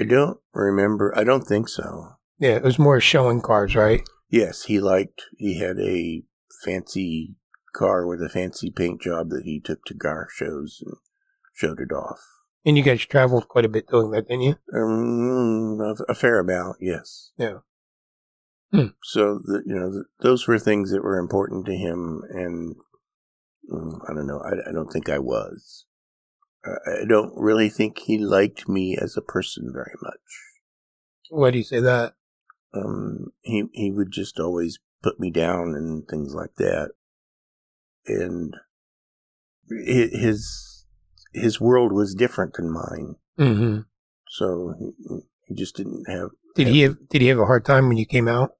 I 0.00 0.04
don't 0.04 0.38
remember. 0.52 1.12
I 1.16 1.24
don't 1.24 1.42
think 1.44 1.68
so. 1.68 2.16
Yeah, 2.38 2.56
it 2.56 2.62
was 2.62 2.78
more 2.78 3.00
showing 3.00 3.40
cars, 3.40 3.76
right? 3.76 4.02
Yes, 4.34 4.64
he 4.64 4.80
liked. 4.80 5.26
He 5.36 5.60
had 5.60 5.78
a 5.78 6.24
fancy 6.64 7.36
car 7.72 8.04
with 8.04 8.20
a 8.20 8.28
fancy 8.28 8.68
paint 8.68 9.00
job 9.00 9.30
that 9.30 9.44
he 9.44 9.60
took 9.60 9.84
to 9.84 9.94
car 9.94 10.26
shows 10.28 10.82
and 10.84 10.96
showed 11.54 11.78
it 11.78 11.92
off. 11.92 12.18
And 12.64 12.76
you 12.76 12.82
guys 12.82 13.06
traveled 13.06 13.46
quite 13.46 13.64
a 13.64 13.68
bit 13.68 13.86
doing 13.86 14.10
that, 14.10 14.26
didn't 14.26 14.42
you? 14.42 14.56
Um, 14.74 15.80
a, 15.80 16.10
a 16.10 16.14
fair 16.16 16.40
amount, 16.40 16.78
yes. 16.80 17.30
Yeah. 17.36 17.58
So 19.04 19.38
the, 19.44 19.62
you 19.66 19.74
know 19.76 19.92
th 19.92 20.06
those 20.18 20.48
were 20.48 20.58
things 20.58 20.90
that 20.90 21.04
were 21.04 21.20
important 21.20 21.64
to 21.66 21.76
him, 21.76 22.22
and 22.28 22.74
mm, 23.72 24.00
I 24.10 24.14
don't 24.14 24.26
know. 24.26 24.40
I, 24.40 24.68
I 24.68 24.72
don't 24.72 24.90
think 24.92 25.08
I 25.08 25.20
was. 25.20 25.84
I, 26.64 27.02
I 27.02 27.04
don't 27.08 27.32
really 27.36 27.68
think 27.68 28.00
he 28.00 28.18
liked 28.18 28.68
me 28.68 28.98
as 29.00 29.16
a 29.16 29.22
person 29.22 29.70
very 29.72 29.94
much. 30.02 30.26
Why 31.30 31.52
do 31.52 31.58
you 31.58 31.62
say 31.62 31.78
that? 31.78 32.14
Um, 32.74 33.32
he 33.42 33.64
he 33.72 33.90
would 33.90 34.10
just 34.10 34.38
always 34.40 34.78
put 35.02 35.20
me 35.20 35.30
down 35.30 35.74
and 35.74 36.06
things 36.08 36.34
like 36.34 36.54
that, 36.56 36.90
and 38.06 38.54
his 39.68 40.84
his 41.32 41.60
world 41.60 41.92
was 41.92 42.14
different 42.14 42.54
than 42.54 42.70
mine. 42.70 43.16
hmm 43.38 43.78
So 44.28 44.74
he, 44.78 45.20
he 45.46 45.54
just 45.54 45.76
didn't 45.76 46.08
have 46.08 46.30
Did 46.54 46.68
he 46.68 46.80
have 46.82 46.96
Did 47.08 47.22
he 47.22 47.28
have 47.28 47.38
a 47.38 47.46
hard 47.46 47.64
time 47.64 47.88
when 47.88 47.96
you 47.96 48.06
came 48.06 48.28
out? 48.28 48.52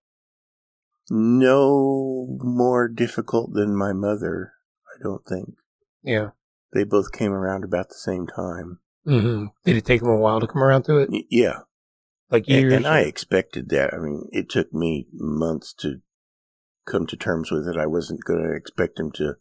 No 1.10 2.38
more 2.40 2.88
difficult 2.88 3.52
than 3.52 3.76
my 3.76 3.92
mother, 3.92 4.52
I 4.88 5.02
don't 5.02 5.24
think. 5.26 5.56
Yeah. 6.02 6.30
They 6.72 6.84
both 6.84 7.12
came 7.12 7.32
around 7.32 7.62
about 7.64 7.88
the 7.90 7.94
same 7.94 8.26
time. 8.26 8.78
hmm 9.04 9.46
Did 9.64 9.76
it 9.76 9.84
take 9.84 10.00
them 10.00 10.10
a 10.10 10.16
while 10.16 10.40
to 10.40 10.46
come 10.46 10.62
around 10.62 10.84
to 10.84 10.98
it? 10.98 11.10
Y- 11.10 11.24
Yeah. 11.30 11.60
Like 12.34 12.48
And, 12.48 12.60
years? 12.62 12.72
and 12.72 12.86
I 12.86 13.00
expected 13.00 13.68
that. 13.68 13.94
I 13.94 13.98
mean, 13.98 14.28
it 14.32 14.48
took 14.50 14.72
me 14.74 15.06
months 15.12 15.72
to 15.74 16.00
come 16.86 17.06
to 17.06 17.16
terms 17.16 17.50
with 17.52 17.68
it. 17.68 17.76
I 17.78 17.86
wasn't 17.86 18.24
going 18.24 18.42
to 18.42 18.54
expect 18.56 18.98
him 18.98 19.12
to 19.12 19.34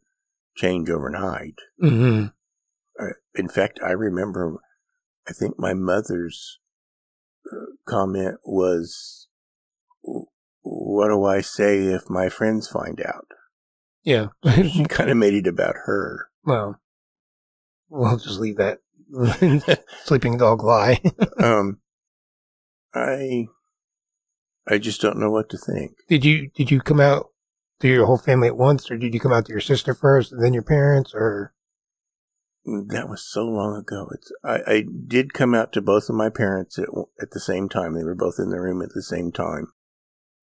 change 0.56 0.90
overnight. 0.90 1.56
hmm 1.80 2.26
Uh, 3.00 3.14
in 3.34 3.50
fact, 3.50 3.80
I 3.84 3.92
remember, 3.92 4.58
I 5.28 5.34
think 5.34 5.58
my 5.58 5.74
mother's 5.74 6.60
uh, 7.52 7.74
comment 7.88 8.36
was, 8.46 9.28
What 10.62 11.08
do 11.08 11.26
I 11.26 11.42
say 11.42 11.86
if 11.88 12.10
my 12.10 12.30
friends 12.30 12.68
find 12.68 13.02
out? 13.02 13.26
Yeah. 14.04 14.28
She 14.70 14.86
kind 14.86 15.10
of 15.10 15.18
made 15.18 15.34
it 15.34 15.48
about 15.48 15.76
her. 15.86 16.28
well, 16.44 16.80
we'll 17.90 18.18
just 18.18 18.40
leave 18.40 18.58
that 18.58 18.78
sleeping 20.04 20.38
dog 20.38 20.64
lie. 20.64 21.02
Um, 21.40 21.80
I, 22.96 23.48
I 24.68 24.78
just 24.78 25.02
don't 25.02 25.18
know 25.20 25.32
what 25.32 25.50
to 25.50 25.58
think. 25.58 25.92
did 26.08 26.24
you 26.24 26.50
did 26.56 26.72
you 26.72 26.80
come 26.82 27.00
out 27.00 27.30
to 27.80 27.88
your 27.88 28.06
whole 28.06 28.18
family 28.18 28.48
at 28.48 28.58
once, 28.58 28.90
or 28.90 28.98
did 28.98 29.14
you 29.14 29.20
come 29.20 29.34
out 29.34 29.46
to 29.46 29.52
your 29.52 29.62
sister 29.62 29.94
first 29.94 30.32
and 30.32 30.44
then 30.44 30.54
your 30.54 30.64
parents, 30.64 31.14
or 31.14 31.54
That 32.66 33.10
was 33.10 33.22
so 33.28 33.44
long 33.46 33.76
ago. 33.76 34.08
It's 34.14 34.32
I, 34.44 34.72
I 34.72 34.86
did 35.08 35.34
come 35.34 35.54
out 35.54 35.74
to 35.74 35.82
both 35.82 36.08
of 36.10 36.16
my 36.16 36.30
parents 36.30 36.80
at 36.80 36.88
at 37.22 37.32
the 37.32 37.40
same 37.40 37.68
time. 37.68 37.94
They 37.94 38.04
were 38.04 38.16
both 38.16 38.36
in 38.40 38.50
the 38.52 38.62
room 38.62 38.82
at 38.82 38.94
the 38.94 39.04
same 39.04 39.32
time 39.32 39.68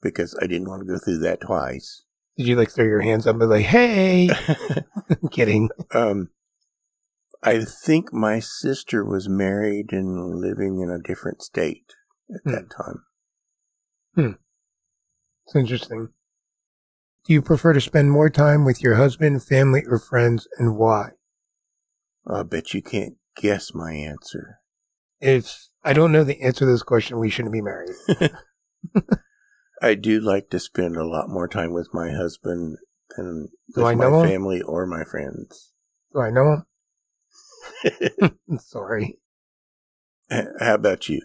because 0.02 0.36
I 0.42 0.46
didn't 0.46 0.68
want 0.68 0.82
to 0.82 0.92
go 0.92 0.98
through 0.98 1.18
that 1.18 1.40
twice. 1.40 2.04
did 2.36 2.46
you 2.46 2.56
like 2.56 2.70
throw 2.70 2.84
your 2.84 3.02
hands 3.02 3.26
up 3.26 3.34
and 3.34 3.40
be 3.40 3.46
like, 3.46 3.66
"Hey"? 3.66 4.30
Kidding. 5.30 5.70
um, 5.92 6.30
I 7.42 7.64
think 7.64 8.12
my 8.12 8.38
sister 8.38 9.02
was 9.04 9.28
married 9.28 9.92
and 9.92 10.34
living 10.40 10.80
in 10.80 10.90
a 10.90 10.98
different 10.98 11.42
state 11.42 11.94
at 12.34 12.40
Hmm. 12.44 12.50
that 12.52 12.70
time. 12.70 13.04
Hmm. 14.14 14.32
It's 15.46 15.56
interesting. 15.56 16.08
Do 17.24 17.32
you 17.32 17.42
prefer 17.42 17.72
to 17.72 17.80
spend 17.80 18.10
more 18.10 18.30
time 18.30 18.64
with 18.64 18.82
your 18.82 18.94
husband, 18.94 19.42
family, 19.44 19.84
or 19.86 19.98
friends, 19.98 20.48
and 20.58 20.76
why? 20.76 21.10
I 22.26 22.42
bet 22.42 22.72
you 22.74 22.82
can't 22.82 23.16
guess 23.36 23.74
my 23.74 23.92
answer. 23.92 24.60
If 25.20 25.68
I 25.84 25.92
don't 25.92 26.12
know 26.12 26.24
the 26.24 26.40
answer 26.40 26.60
to 26.60 26.66
this 26.66 26.82
question, 26.82 27.18
we 27.18 27.28
shouldn't 27.30 27.52
be 27.52 27.60
married. 27.62 27.90
I 29.82 29.94
do 29.94 30.20
like 30.20 30.50
to 30.50 30.58
spend 30.58 30.96
a 30.96 31.06
lot 31.06 31.28
more 31.28 31.48
time 31.48 31.72
with 31.72 31.88
my 31.92 32.10
husband 32.10 32.78
than 33.16 33.48
Do 33.74 33.82
with 33.82 33.96
my 33.98 34.06
him? 34.06 34.26
family 34.26 34.60
or 34.62 34.86
my 34.86 35.04
friends. 35.04 35.72
Do 36.12 36.20
I 36.20 36.30
know 36.30 36.64
him? 37.82 38.38
Sorry. 38.58 39.18
How 40.30 40.74
about 40.74 41.08
you? 41.08 41.22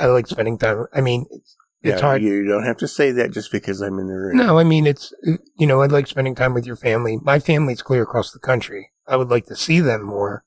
I 0.00 0.06
like 0.06 0.26
spending 0.26 0.58
time. 0.58 0.86
I 0.94 1.00
mean, 1.00 1.26
it's, 1.30 1.56
it's 1.82 2.00
Yeah, 2.00 2.00
hard. 2.00 2.22
You 2.22 2.46
don't 2.46 2.64
have 2.64 2.78
to 2.78 2.88
say 2.88 3.10
that 3.12 3.32
just 3.32 3.52
because 3.52 3.80
I'm 3.80 3.98
in 3.98 4.06
the 4.08 4.14
room. 4.14 4.36
No, 4.36 4.58
I 4.58 4.64
mean, 4.64 4.86
it's, 4.86 5.12
you 5.58 5.66
know, 5.66 5.82
I 5.82 5.86
like 5.86 6.06
spending 6.06 6.34
time 6.34 6.54
with 6.54 6.66
your 6.66 6.76
family. 6.76 7.18
My 7.22 7.38
family's 7.38 7.82
clear 7.82 8.02
across 8.02 8.32
the 8.32 8.38
country. 8.38 8.90
I 9.06 9.16
would 9.16 9.28
like 9.28 9.46
to 9.46 9.56
see 9.56 9.80
them 9.80 10.02
more. 10.02 10.44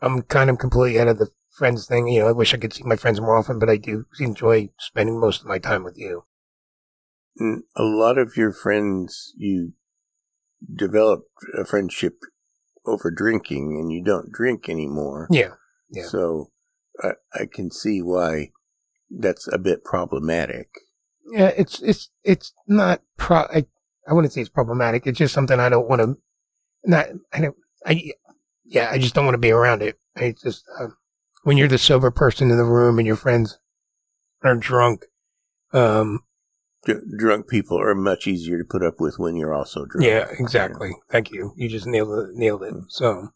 I'm 0.00 0.22
kind 0.22 0.50
of 0.50 0.58
completely 0.58 1.00
out 1.00 1.08
of 1.08 1.18
the 1.18 1.28
friends 1.50 1.86
thing. 1.86 2.08
You 2.08 2.20
know, 2.20 2.28
I 2.28 2.32
wish 2.32 2.52
I 2.52 2.58
could 2.58 2.72
see 2.72 2.82
my 2.84 2.96
friends 2.96 3.20
more 3.20 3.36
often, 3.36 3.58
but 3.58 3.70
I 3.70 3.76
do 3.76 4.06
enjoy 4.18 4.70
spending 4.78 5.20
most 5.20 5.40
of 5.40 5.46
my 5.46 5.58
time 5.58 5.84
with 5.84 5.96
you. 5.96 6.24
Mm, 7.40 7.60
A 7.76 7.82
lot 7.82 8.18
of 8.18 8.36
your 8.36 8.52
friends, 8.52 9.32
you 9.36 9.72
developed 10.74 11.28
a 11.58 11.64
friendship 11.64 12.14
over 12.86 13.10
drinking, 13.10 13.78
and 13.80 13.92
you 13.92 14.02
don't 14.04 14.32
drink 14.32 14.68
anymore. 14.68 15.26
Yeah. 15.30 15.54
Yeah. 15.90 16.04
So 16.06 16.50
I, 17.02 17.12
I 17.34 17.46
can 17.52 17.70
see 17.70 18.00
why 18.02 18.50
that's 19.10 19.48
a 19.52 19.58
bit 19.58 19.84
problematic. 19.84 20.68
Yeah, 21.30 21.52
it's 21.56 21.80
it's 21.80 22.10
it's 22.22 22.52
not 22.66 23.02
pro. 23.16 23.38
I, 23.38 23.66
I 24.08 24.12
wouldn't 24.12 24.32
say 24.32 24.40
it's 24.40 24.50
problematic. 24.50 25.06
It's 25.06 25.18
just 25.18 25.34
something 25.34 25.58
I 25.58 25.68
don't 25.68 25.88
want 25.88 26.02
to. 26.02 26.16
Not 26.84 27.06
I 27.32 27.40
don't. 27.40 27.56
I 27.86 28.12
yeah. 28.64 28.90
I 28.90 28.98
just 28.98 29.14
don't 29.14 29.24
want 29.24 29.34
to 29.34 29.38
be 29.38 29.50
around 29.50 29.82
it. 29.82 29.98
It's 30.16 30.42
just 30.42 30.64
uh, 30.78 30.88
when 31.42 31.56
you're 31.56 31.68
the 31.68 31.78
sober 31.78 32.10
person 32.10 32.50
in 32.50 32.58
the 32.58 32.64
room 32.64 32.98
and 32.98 33.06
your 33.06 33.16
friends 33.16 33.58
are 34.42 34.56
drunk. 34.56 35.06
Um. 35.72 36.20
Dr- 36.84 37.02
drunk 37.18 37.48
people 37.48 37.80
are 37.80 37.94
much 37.94 38.26
easier 38.26 38.58
to 38.58 38.64
put 38.64 38.82
up 38.82 39.00
with 39.00 39.18
when 39.18 39.36
you're 39.36 39.54
also 39.54 39.86
drunk. 39.86 40.04
Yeah. 40.06 40.26
Exactly. 40.38 40.92
Thank 41.10 41.30
you. 41.30 41.52
You 41.56 41.70
just 41.70 41.86
nailed 41.86 42.10
it. 42.28 42.34
Nailed 42.34 42.62
it. 42.62 42.74
So, 42.88 43.30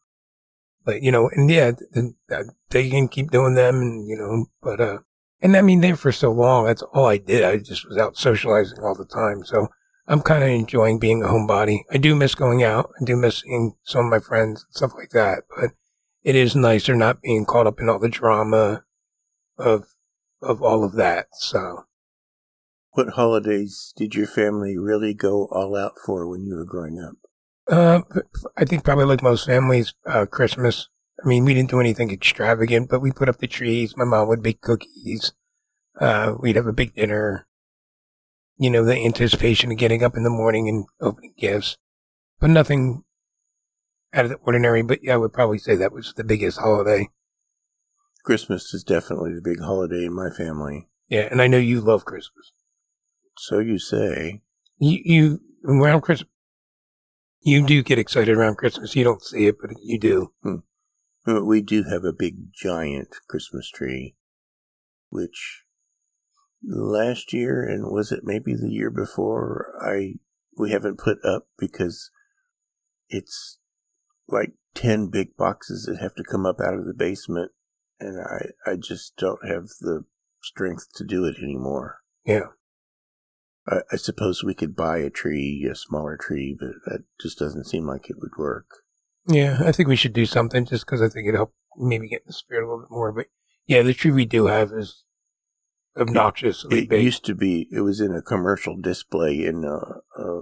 but 0.89 1.03
you 1.03 1.13
know, 1.13 1.29
and 1.35 1.51
yeah, 1.51 1.73
th- 1.73 2.47
they 2.71 2.89
can 2.89 3.09
keep 3.09 3.31
doing 3.31 3.57
them, 3.57 3.75
and 3.83 4.09
you 4.09 4.17
know, 4.17 4.47
but 4.63 4.81
uh, 4.81 5.01
and 5.43 5.55
I 5.55 5.61
mean, 5.61 5.83
there 5.83 5.97
for 5.97 6.13
so 6.13 6.33
long. 6.33 6.65
That's 6.65 6.81
all 6.81 7.05
I 7.05 7.19
did. 7.19 7.45
I 7.45 7.59
just 7.59 7.87
was 7.87 7.99
out 7.99 8.17
socializing 8.17 8.79
all 8.83 8.95
the 8.95 9.05
time. 9.05 9.45
So 9.45 9.69
I'm 10.07 10.23
kind 10.23 10.43
of 10.43 10.49
enjoying 10.49 10.99
being 10.99 11.23
a 11.23 11.27
homebody. 11.27 11.81
I 11.93 11.99
do 11.99 12.15
miss 12.15 12.35
going 12.35 12.63
out. 12.63 12.89
I 12.99 13.05
do 13.05 13.17
miss 13.17 13.43
seeing 13.43 13.75
some 13.85 14.07
of 14.07 14.11
my 14.11 14.19
friends 14.19 14.65
and 14.65 14.75
stuff 14.75 14.93
like 14.97 15.11
that. 15.11 15.43
But 15.55 15.73
it 16.23 16.35
is 16.35 16.57
nicer 16.57 16.97
not 16.97 17.21
being 17.21 17.45
caught 17.45 17.67
up 17.67 17.81
in 17.81 17.91
all 17.91 17.99
the 17.99 18.09
drama 18.09 18.85
of 19.59 19.85
of 20.41 20.63
all 20.63 20.85
of 20.85 20.95
that. 20.95 21.27
So 21.33 21.85
What 22.93 23.11
holidays 23.11 23.93
did 23.95 24.15
your 24.15 24.27
family 24.27 24.79
really 24.79 25.13
go 25.13 25.49
all 25.53 25.77
out 25.77 25.97
for 26.07 26.27
when 26.27 26.47
you 26.47 26.57
were 26.57 26.65
growing 26.65 26.99
up? 26.99 27.28
Uh, 27.69 28.01
I 28.57 28.65
think 28.65 28.85
probably 28.85 29.05
like 29.05 29.23
most 29.23 29.47
families, 29.47 29.95
uh, 30.07 30.27
Christmas. 30.27 30.89
I 31.23 31.29
mean, 31.29 31.45
we 31.45 31.55
didn't 31.55 31.71
do 31.71 31.81
anything 31.81 32.11
extravagant, 32.11 32.89
but 32.89 33.01
we 33.01 33.11
put 33.11 33.29
up 33.29 33.39
the 33.39 33.47
trees. 33.47 33.97
My 33.97 34.05
mom 34.05 34.29
would 34.29 34.43
bake 34.43 34.61
cookies. 34.61 35.33
Uh, 36.01 36.35
we'd 36.39 36.57
have 36.57 36.67
a 36.67 36.73
big 36.73 36.95
dinner. 36.95 37.47
You 38.57 38.71
know, 38.71 38.85
the 38.85 38.97
anticipation 38.97 39.71
of 39.71 39.79
getting 39.79 40.03
up 40.03 40.17
in 40.17 40.23
the 40.25 40.31
morning 40.31 40.69
and 40.69 40.87
opening 41.01 41.35
gifts, 41.39 41.77
but 42.41 42.51
nothing 42.51 43.05
out 44.13 44.25
of 44.25 44.31
the 44.31 44.37
ordinary. 44.37 44.83
But 44.83 45.01
yeah, 45.03 45.15
I 45.15 45.17
would 45.17 45.33
probably 45.33 45.59
say 45.59 45.77
that 45.77 45.93
was 45.93 46.15
the 46.17 46.25
biggest 46.25 46.59
holiday. 46.59 47.09
Christmas 48.25 48.75
is 48.75 48.85
definitely 48.85 49.35
the 49.35 49.41
big 49.41 49.61
holiday 49.61 50.05
in 50.05 50.13
my 50.13 50.31
family. 50.31 50.89
Yeah, 51.09 51.29
and 51.31 51.41
I 51.41 51.47
know 51.47 51.59
you 51.59 51.81
love 51.81 52.05
Christmas. 52.05 52.53
So 53.39 53.59
you 53.59 53.79
say. 53.79 54.43
You, 54.79 54.99
you 55.05 55.41
around 55.65 56.03
Christmas, 56.03 56.29
you 57.41 57.67
do 57.67 57.83
get 57.83 57.99
excited 57.99 58.37
around 58.37 58.57
Christmas. 58.57 58.97
You 58.97 59.05
don't 59.05 59.23
see 59.23 59.47
it, 59.47 59.57
but 59.61 59.71
you 59.83 59.99
do. 59.99 60.33
Uh, 60.45 61.45
We 61.45 61.61
do 61.61 61.85
have 61.85 62.05
a 62.05 62.13
big 62.13 62.53
giant 62.55 63.09
Christmas 63.29 63.71
tree, 63.71 64.17
which 65.11 65.65
last 66.63 67.33
year 67.33 67.63
and 67.63 67.93
was 67.93 68.11
it 68.11 68.21
maybe 68.25 68.55
the 68.55 68.71
year 68.71 68.91
before 68.91 69.75
I 69.81 70.15
we 70.57 70.73
haven't 70.73 70.99
put 70.99 71.25
up 71.25 71.47
because 71.57 72.11
it's 73.09 73.59
like 74.27 74.55
10 74.75 75.09
big 75.09 75.37
boxes 75.37 75.85
that 75.85 76.03
have 76.03 76.15
to 76.17 76.25
come 76.25 76.45
up 76.45 76.61
out 76.61 76.75
of 76.75 76.87
the 76.87 76.95
basement 76.95 77.53
and 78.01 78.21
I 78.21 78.71
I 78.71 78.77
just 78.77 79.17
don't 79.17 79.47
have 79.47 79.69
the 79.81 80.05
strength 80.43 80.89
to 80.97 81.05
do 81.05 81.25
it 81.25 81.37
anymore. 81.43 81.99
Yeah. 82.25 82.49
I, 83.69 83.77
I 83.93 83.97
suppose 83.97 84.43
we 84.43 84.55
could 84.55 84.75
buy 84.75 84.99
a 84.99 85.11
tree, 85.11 85.69
a 85.71 85.75
smaller 85.75 86.17
tree, 86.17 86.57
but 86.59 86.71
that 86.87 87.05
just 87.21 87.39
doesn't 87.39 87.67
seem 87.67 87.87
like 87.87 88.09
it 88.09 88.17
would 88.19 88.37
work. 88.39 88.67
Yeah, 89.27 89.59
I 89.65 89.73
think 89.73 89.89
we 89.89 89.97
should 89.97 90.15
do 90.15 90.25
something 90.27 90.65
just 90.65 90.87
because 90.87 91.03
I 91.03 91.09
think 91.09 91.27
it'd 91.27 91.37
help 91.37 91.55
maybe 91.77 92.09
get 92.09 92.23
in 92.23 92.29
the 92.29 92.33
spirit 92.33 92.63
a 92.65 92.67
little 92.67 92.81
bit 92.81 92.91
more. 92.91 93.13
But 93.13 93.27
yeah, 93.67 93.83
the 93.83 93.93
tree 93.95 94.11
we 94.11 94.25
do 94.25 94.47
have 94.47 94.73
is 94.73 95.05
obnoxiously 95.97 96.81
It 96.85 96.89
big. 96.89 97.05
used 97.05 97.25
to 97.27 97.35
be. 97.35 97.69
It 97.71 97.81
was 97.81 98.01
in 98.01 98.15
a 98.15 98.23
commercial 98.23 98.77
display 98.77 99.45
in 99.45 99.65
a, 99.65 100.21
a, 100.21 100.41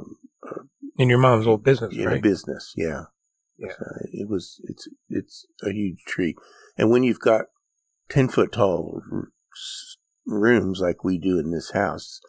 in 0.99 1.09
your 1.09 1.19
mom's 1.19 1.47
old 1.47 1.65
business, 1.65 1.95
in 1.97 2.09
a 2.09 2.21
business. 2.21 2.75
Yeah, 2.77 3.05
Yeah. 3.59 3.73
Uh, 3.81 4.05
it 4.13 4.29
was. 4.29 4.61
It's 4.65 4.89
it's 5.09 5.47
a 5.63 5.73
huge 5.73 6.05
tree, 6.07 6.37
and 6.79 6.91
when 6.91 7.03
you've 7.03 7.21
got 7.21 7.47
ten 8.09 8.29
foot 8.29 8.53
tall 8.53 9.03
rooms 10.27 10.81
like 10.81 11.05
we 11.05 11.19
do 11.19 11.39
in 11.39 11.51
this 11.51 11.73
house, 11.73 12.21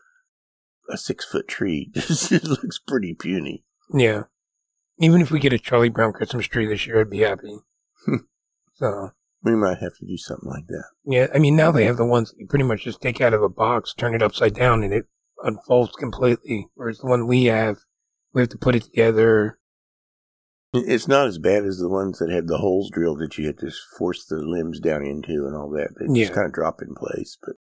a 0.90 0.98
six 0.98 1.26
foot 1.26 1.48
tree 1.48 1.92
just 1.94 2.32
it 2.32 2.44
looks 2.46 2.80
pretty 2.80 3.14
puny. 3.14 3.64
Yeah. 3.94 4.24
Even 5.00 5.22
if 5.22 5.30
we 5.32 5.40
get 5.40 5.54
a 5.54 5.60
Charlie 5.60 5.90
Brown 5.90 6.14
Christmas 6.14 6.48
tree 6.48 6.66
this 6.66 6.88
year, 6.88 7.02
I'd 7.02 7.10
be 7.10 7.20
happy. 7.20 7.58
so 8.76 9.12
We 9.44 9.56
might 9.56 9.78
have 9.80 9.96
to 10.00 10.06
do 10.06 10.18
something 10.18 10.50
like 10.50 10.68
that. 10.68 10.86
yeah, 11.06 11.28
I 11.34 11.40
mean 11.40 11.56
now 11.56 11.72
they 11.72 11.86
have 11.86 11.98
the 11.98 12.06
ones 12.06 12.34
you 12.38 12.48
pretty 12.48 12.66
much 12.66 12.84
just 12.84 13.02
take 13.02 13.22
out 13.22 13.34
of 13.34 13.44
a 13.44 13.50
box, 13.50 13.94
turn 13.94 14.16
it 14.16 14.24
upside 14.24 14.56
down, 14.56 14.84
and 14.84 14.94
it 14.94 15.06
unfolds 15.44 15.96
completely. 15.96 16.68
Whereas 16.76 17.00
the 17.00 17.08
one 17.08 17.28
we 17.28 17.46
have, 17.46 17.78
we 18.34 18.42
have 18.42 18.50
to 18.50 18.58
put 18.58 18.76
it 18.76 18.84
together. 18.84 19.60
It's 20.74 21.08
not 21.08 21.28
as 21.28 21.38
bad 21.38 21.64
as 21.64 21.78
the 21.78 21.90
ones 21.90 22.20
that 22.20 22.30
had 22.30 22.48
the 22.48 22.58
holes 22.58 22.90
drilled 22.92 23.20
that 23.20 23.38
you 23.38 23.46
had 23.48 23.58
to 23.60 23.72
force 23.98 24.26
the 24.26 24.36
limbs 24.38 24.80
down 24.80 25.06
into 25.06 25.46
and 25.46 25.56
all 25.56 25.70
that. 25.72 25.92
They 25.98 26.08
Yeah. 26.20 26.26
just 26.26 26.36
kind 26.36 26.46
of 26.46 26.54
drop 26.54 26.82
in 26.82 26.94
place, 26.96 27.38
but 27.42 27.56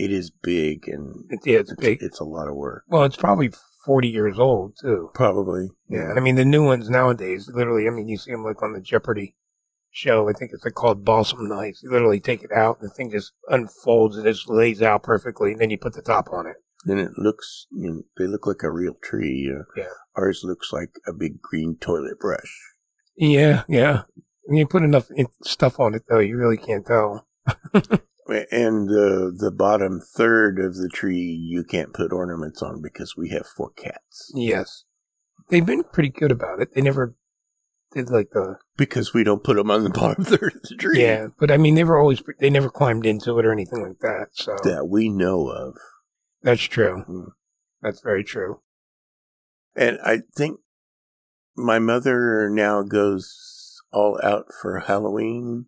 It 0.00 0.10
is 0.10 0.30
big 0.30 0.88
and 0.88 1.24
It's, 1.28 1.46
yeah, 1.46 1.58
it's 1.58 1.72
it's, 1.72 1.80
big. 1.80 1.98
it's 2.00 2.20
a 2.20 2.24
lot 2.24 2.48
of 2.48 2.54
work. 2.56 2.84
Well, 2.88 3.04
it's 3.04 3.16
probably 3.16 3.50
40 3.84 4.08
years 4.08 4.38
old, 4.38 4.74
too. 4.80 5.10
Probably. 5.14 5.68
Yeah. 5.88 6.08
And 6.10 6.18
I 6.18 6.22
mean, 6.22 6.36
the 6.36 6.44
new 6.44 6.64
ones 6.64 6.88
nowadays, 6.88 7.50
literally, 7.52 7.86
I 7.86 7.90
mean, 7.90 8.08
you 8.08 8.16
see 8.16 8.30
them 8.30 8.44
like 8.44 8.62
on 8.62 8.72
the 8.72 8.80
Jeopardy 8.80 9.34
show. 9.90 10.28
I 10.28 10.32
think 10.32 10.52
it's 10.54 10.64
like 10.64 10.74
called 10.74 11.04
Balsam 11.04 11.48
Knives. 11.48 11.82
You 11.82 11.90
literally 11.90 12.20
take 12.20 12.42
it 12.42 12.52
out, 12.52 12.78
and 12.80 12.88
the 12.88 12.94
thing 12.94 13.10
just 13.10 13.32
unfolds 13.48 14.16
and 14.16 14.24
just 14.24 14.48
lays 14.48 14.80
out 14.80 15.02
perfectly, 15.02 15.52
and 15.52 15.60
then 15.60 15.70
you 15.70 15.78
put 15.78 15.94
the 15.94 16.02
top 16.02 16.28
on 16.32 16.46
it. 16.46 16.56
Then 16.86 16.98
it 16.98 17.12
looks, 17.18 17.66
you 17.70 17.90
know, 17.90 18.02
they 18.16 18.26
look 18.26 18.46
like 18.46 18.62
a 18.62 18.70
real 18.70 18.94
tree. 19.02 19.52
Uh, 19.54 19.64
Yeah. 19.76 19.88
Ours 20.16 20.40
looks 20.44 20.72
like 20.72 20.98
a 21.06 21.12
big 21.12 21.42
green 21.42 21.76
toilet 21.78 22.18
brush. 22.18 22.58
Yeah, 23.16 23.64
yeah. 23.68 24.02
When 24.44 24.56
you 24.56 24.66
put 24.66 24.82
enough 24.82 25.08
stuff 25.44 25.78
on 25.78 25.94
it, 25.94 26.04
though, 26.08 26.18
you 26.20 26.36
really 26.38 26.56
can't 26.56 26.86
tell. 26.86 27.26
And 28.30 28.88
the 28.88 29.34
the 29.36 29.50
bottom 29.50 30.00
third 30.00 30.58
of 30.58 30.76
the 30.76 30.88
tree 30.88 31.16
you 31.18 31.64
can't 31.64 31.92
put 31.92 32.12
ornaments 32.12 32.62
on 32.62 32.80
because 32.80 33.16
we 33.16 33.30
have 33.30 33.46
four 33.46 33.70
cats. 33.70 34.30
Yes. 34.34 34.84
They've 35.48 35.66
been 35.66 35.82
pretty 35.84 36.10
good 36.10 36.30
about 36.30 36.60
it. 36.60 36.74
They 36.74 36.80
never 36.80 37.16
did 37.92 38.08
like 38.08 38.30
the 38.30 38.56
Because 38.76 39.12
we 39.12 39.24
don't 39.24 39.42
put 39.42 39.56
them 39.56 39.70
on 39.70 39.82
the 39.82 39.90
bottom 40.00 40.24
third 40.24 40.54
of 40.54 40.62
the 40.62 40.76
tree. 40.76 41.02
yeah, 41.02 41.26
but 41.40 41.50
I 41.50 41.56
mean 41.56 41.74
they 41.74 41.82
were 41.84 41.98
always 41.98 42.22
they 42.38 42.50
never 42.50 42.70
climbed 42.70 43.04
into 43.04 43.36
it 43.38 43.44
or 43.46 43.52
anything 43.52 43.82
like 43.82 43.98
that. 44.00 44.28
So 44.32 44.56
That 44.62 44.86
we 44.88 45.08
know 45.08 45.48
of. 45.48 45.76
that's 46.42 46.62
true. 46.62 47.04
Mm. 47.08 47.26
That's 47.82 48.00
very 48.00 48.22
true. 48.22 48.60
And 49.74 49.98
I 50.04 50.20
think 50.36 50.60
my 51.56 51.78
mother 51.78 52.48
now 52.50 52.82
goes 52.82 53.80
all 53.92 54.20
out 54.22 54.46
for 54.62 54.78
Halloween. 54.80 55.66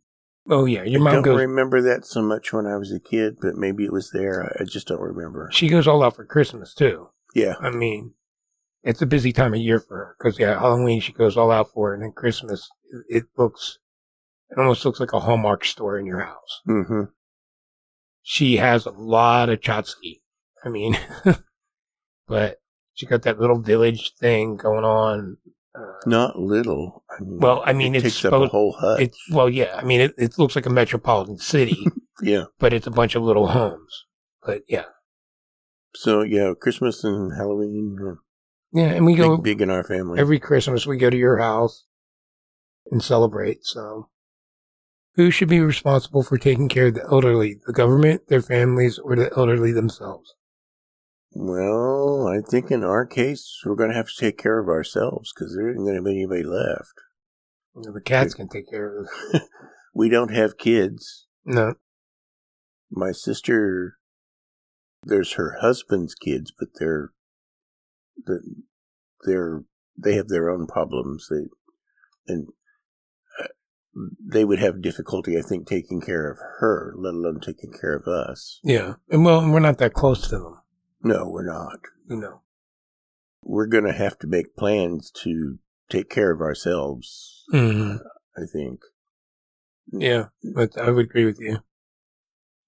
Oh 0.48 0.64
yeah, 0.64 0.82
your 0.82 1.00
I 1.00 1.04
mom 1.04 1.12
don't 1.14 1.22
goes. 1.22 1.38
remember 1.40 1.80
that 1.82 2.04
so 2.04 2.20
much 2.22 2.52
when 2.52 2.66
I 2.66 2.76
was 2.76 2.92
a 2.92 2.98
kid, 3.00 3.36
but 3.40 3.54
maybe 3.56 3.84
it 3.84 3.92
was 3.92 4.10
there. 4.10 4.54
I- 4.60 4.64
just 4.64 4.88
don't 4.88 5.00
remember. 5.00 5.48
She 5.52 5.68
goes 5.68 5.86
all 5.86 6.02
out 6.02 6.16
for 6.16 6.24
Christmas 6.24 6.74
too. 6.74 7.10
Yeah. 7.34 7.54
I 7.60 7.70
mean, 7.70 8.14
it's 8.82 9.00
a 9.02 9.06
busy 9.06 9.32
time 9.32 9.54
of 9.54 9.60
year 9.60 9.78
for 9.78 9.96
her 9.96 10.16
because 10.18 10.38
yeah, 10.38 10.58
Halloween 10.58 11.00
she 11.00 11.12
goes 11.12 11.36
all 11.36 11.50
out 11.52 11.70
for, 11.72 11.92
it, 11.92 11.96
and 11.96 12.02
then 12.02 12.12
Christmas 12.12 12.68
it, 13.08 13.18
it 13.18 13.24
looks, 13.38 13.78
it 14.50 14.58
almost 14.58 14.84
looks 14.84 14.98
like 15.00 15.12
a 15.12 15.20
Hallmark 15.20 15.64
store 15.64 15.96
in 15.98 16.06
your 16.06 16.20
house. 16.24 16.60
hmm 16.66 17.04
She 18.22 18.56
has 18.56 18.84
a 18.86 18.90
lot 18.90 19.48
of 19.48 19.60
Chotsky. 19.60 20.22
I 20.64 20.68
mean, 20.68 20.96
but 22.26 22.58
she 22.94 23.06
got 23.06 23.22
that 23.22 23.38
little 23.40 23.60
village 23.60 24.12
thing 24.18 24.56
going 24.56 24.84
on. 24.84 25.36
Uh, 25.74 25.92
Not 26.06 26.38
little. 26.38 27.02
I 27.10 27.22
mean, 27.22 27.38
Well, 27.38 27.62
I 27.64 27.72
mean, 27.72 27.94
it 27.94 28.04
it's 28.04 28.14
takes 28.16 28.24
up 28.26 28.34
a 28.34 28.46
whole 28.48 28.72
hut. 28.78 29.00
it's 29.00 29.18
well, 29.30 29.48
yeah. 29.48 29.74
I 29.76 29.84
mean, 29.84 30.00
it, 30.02 30.14
it 30.18 30.38
looks 30.38 30.54
like 30.54 30.66
a 30.66 30.70
metropolitan 30.70 31.38
city, 31.54 31.86
yeah. 32.22 32.44
but 32.58 32.72
it's 32.74 32.86
a 32.86 32.90
bunch 32.90 33.14
of 33.14 33.22
little 33.22 33.48
homes. 33.48 34.04
But 34.44 34.62
yeah, 34.68 34.84
So 35.94 36.22
yeah, 36.22 36.52
Christmas 36.60 37.04
and 37.04 37.32
Halloween 37.36 38.18
yeah, 38.74 38.86
and 38.88 39.04
we 39.06 39.14
go 39.14 39.36
big, 39.36 39.44
big 39.58 39.62
in 39.62 39.70
our 39.70 39.84
family. 39.84 40.18
every 40.18 40.38
Christmas. 40.38 40.86
We 40.86 40.96
go 40.96 41.10
to 41.10 41.16
your 41.16 41.38
house 41.38 41.84
and 42.90 43.02
celebrate. 43.02 43.64
So, 43.64 44.08
who 45.14 45.30
should 45.30 45.48
be 45.48 45.60
responsible 45.60 46.22
for 46.22 46.38
taking 46.38 46.68
care 46.68 46.86
of 46.88 46.94
the 46.94 47.04
elderly? 47.10 47.60
The 47.66 47.72
government, 47.72 48.28
their 48.28 48.40
families, 48.42 48.98
or 48.98 49.14
the 49.14 49.30
elderly 49.36 49.72
themselves? 49.72 50.34
Well, 51.34 52.28
I 52.28 52.40
think 52.48 52.70
in 52.70 52.84
our 52.84 53.06
case, 53.06 53.60
we're 53.64 53.74
going 53.74 53.90
to 53.90 53.96
have 53.96 54.08
to 54.08 54.20
take 54.20 54.38
care 54.38 54.58
of 54.58 54.68
ourselves 54.68 55.32
because 55.34 55.54
there 55.54 55.70
isn't 55.70 55.84
going 55.84 55.96
to 55.96 56.02
be 56.02 56.10
anybody 56.10 56.42
left. 56.42 56.92
The 57.74 58.02
cats 58.04 58.34
can 58.34 58.48
take 58.48 58.68
care 58.70 58.98
of 58.98 59.06
it. 59.32 59.42
We 59.94 60.08
don't 60.08 60.32
have 60.32 60.56
kids. 60.56 61.26
No, 61.44 61.74
My 62.90 63.12
sister, 63.12 63.98
there's 65.02 65.34
her 65.34 65.58
husband's 65.60 66.14
kids, 66.14 66.50
but 66.58 66.68
they're 66.78 67.12
they're 69.26 69.64
they 69.98 70.14
have 70.14 70.28
their 70.28 70.48
own 70.48 70.66
problems. 70.66 71.28
They 71.30 71.48
and 72.26 72.48
uh, 73.38 73.48
they 74.18 74.46
would 74.46 74.60
have 74.60 74.80
difficulty, 74.80 75.36
I 75.36 75.42
think, 75.42 75.66
taking 75.66 76.00
care 76.00 76.30
of 76.30 76.38
her, 76.60 76.94
let 76.96 77.12
alone 77.12 77.40
taking 77.40 77.72
care 77.78 77.94
of 77.94 78.06
us. 78.06 78.60
yeah, 78.64 78.94
and 79.10 79.26
well, 79.26 79.46
we're 79.50 79.60
not 79.60 79.76
that 79.76 79.92
close 79.92 80.26
to 80.28 80.38
them. 80.38 80.61
No, 81.02 81.28
we're 81.28 81.44
not. 81.46 81.80
You 82.08 82.16
know. 82.16 82.40
We're 83.42 83.66
going 83.66 83.84
to 83.84 83.92
have 83.92 84.18
to 84.20 84.26
make 84.26 84.56
plans 84.56 85.10
to 85.22 85.58
take 85.90 86.08
care 86.08 86.30
of 86.30 86.40
ourselves. 86.40 87.44
hmm 87.50 87.96
I 88.36 88.42
think. 88.50 88.80
Yeah, 89.92 90.26
but 90.54 90.78
I 90.78 90.90
would 90.90 91.06
agree 91.06 91.26
with 91.26 91.38
you. 91.38 91.58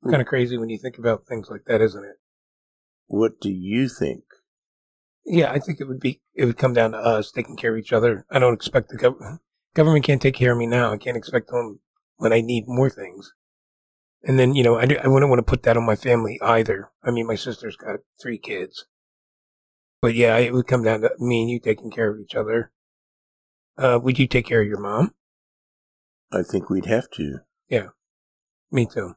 Kind 0.05 0.20
of 0.20 0.29
crazy 0.29 0.59
when 0.59 0.68
you 0.68 0.77
think 0.77 0.99
about 0.99 1.25
things 1.25 1.49
like 1.49 1.64
that, 1.66 1.81
isn't 1.81 2.05
it? 2.05 2.16
What 3.07 3.40
do 3.40 3.51
you 3.51 3.88
think? 3.88 4.25
Yeah, 5.25 5.51
I 5.51 5.59
think 5.59 5.81
it 5.81 5.88
would 5.88 6.01
be 6.01 6.20
it 6.35 6.44
would 6.44 6.59
come 6.59 6.75
down 6.75 6.92
to 6.92 6.99
us 6.99 7.31
taking 7.31 7.57
care 7.57 7.73
of 7.73 7.79
each 7.79 7.92
other. 7.92 8.27
I 8.31 8.38
don't 8.38 8.53
expect 8.53 8.90
the 8.90 8.99
government 8.99 9.40
government 9.75 10.05
can't 10.05 10.20
take 10.20 10.35
care 10.35 10.53
of 10.53 10.59
me 10.59 10.66
now. 10.66 10.92
I 10.92 10.99
can't 10.99 11.16
expect 11.16 11.49
them 11.49 11.81
when 12.16 12.33
I 12.33 12.42
need 12.42 12.64
more 12.66 12.90
things. 12.90 13.33
And 14.26 14.38
then 14.38 14.54
you 14.54 14.62
know 14.62 14.76
I 14.76 14.87
do, 14.87 14.96
I 15.02 15.08
wouldn't 15.08 15.30
want 15.30 15.38
to 15.40 15.50
put 15.50 15.62
that 15.64 15.76
on 15.76 15.84
my 15.84 15.96
family 15.96 16.38
either. 16.42 16.90
I 17.02 17.10
mean, 17.10 17.26
my 17.26 17.34
sister's 17.34 17.76
got 17.76 18.00
three 18.20 18.38
kids, 18.38 18.87
but 20.00 20.14
yeah, 20.14 20.37
it 20.38 20.52
would 20.52 20.66
come 20.66 20.82
down 20.82 21.02
to 21.02 21.10
me 21.18 21.42
and 21.42 21.50
you 21.50 21.60
taking 21.60 21.90
care 21.90 22.10
of 22.10 22.18
each 22.18 22.34
other. 22.34 22.72
Uh, 23.76 23.98
would 24.02 24.18
you 24.18 24.26
take 24.26 24.46
care 24.46 24.62
of 24.62 24.68
your 24.68 24.80
mom? 24.80 25.14
I 26.32 26.42
think 26.42 26.70
we'd 26.70 26.87
have 26.87 27.10
to. 27.12 27.40
Yeah, 27.68 27.88
me 28.70 28.87
too. 28.87 29.14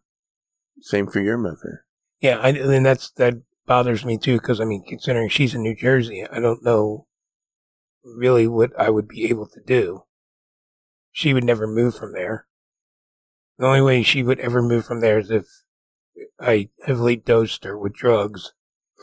Same 0.82 1.08
for 1.08 1.20
your 1.20 1.38
mother. 1.38 1.86
Yeah, 2.20 2.40
I, 2.40 2.50
and 2.50 2.86
that's 2.86 3.12
that 3.12 3.36
bothers 3.66 4.04
me 4.04 4.18
too 4.18 4.38
because 4.38 4.60
I 4.60 4.66
mean, 4.66 4.84
considering 4.88 5.30
she's 5.30 5.54
in 5.54 5.62
New 5.62 5.76
Jersey, 5.76 6.26
I 6.30 6.40
don't 6.40 6.64
know 6.64 7.06
really 8.04 8.48
what 8.48 8.72
I 8.80 8.90
would 8.90 9.08
be 9.08 9.26
able 9.26 9.48
to 9.48 9.62
do. 9.66 10.04
She 11.12 11.34
would 11.34 11.44
never 11.44 11.68
move 11.68 11.96
from 11.96 12.14
there. 12.14 12.47
The 13.58 13.66
only 13.66 13.82
way 13.82 14.04
she 14.04 14.24
would 14.24 14.40
ever 14.40 14.62
move 14.62 14.86
from 14.86 15.02
there 15.02 15.20
is 15.20 15.32
if 15.32 15.46
I 16.40 16.70
heavily 16.86 17.16
dosed 17.16 17.64
her 17.64 17.78
with 17.78 17.94
drugs 17.94 18.54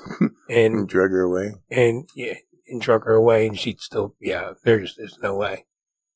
And 0.49 0.89
drug 0.89 1.11
her 1.11 1.23
away. 1.23 1.55
and 1.71 2.09
yeah, 2.15 2.35
and 2.69 2.81
drug 2.81 3.05
her 3.05 3.15
away, 3.15 3.47
and 3.47 3.59
she'd 3.59 3.81
still 3.81 4.15
yeah. 4.21 4.53
There's 4.65 4.97
there's 4.97 5.19
no 5.23 5.35
way. 5.37 5.65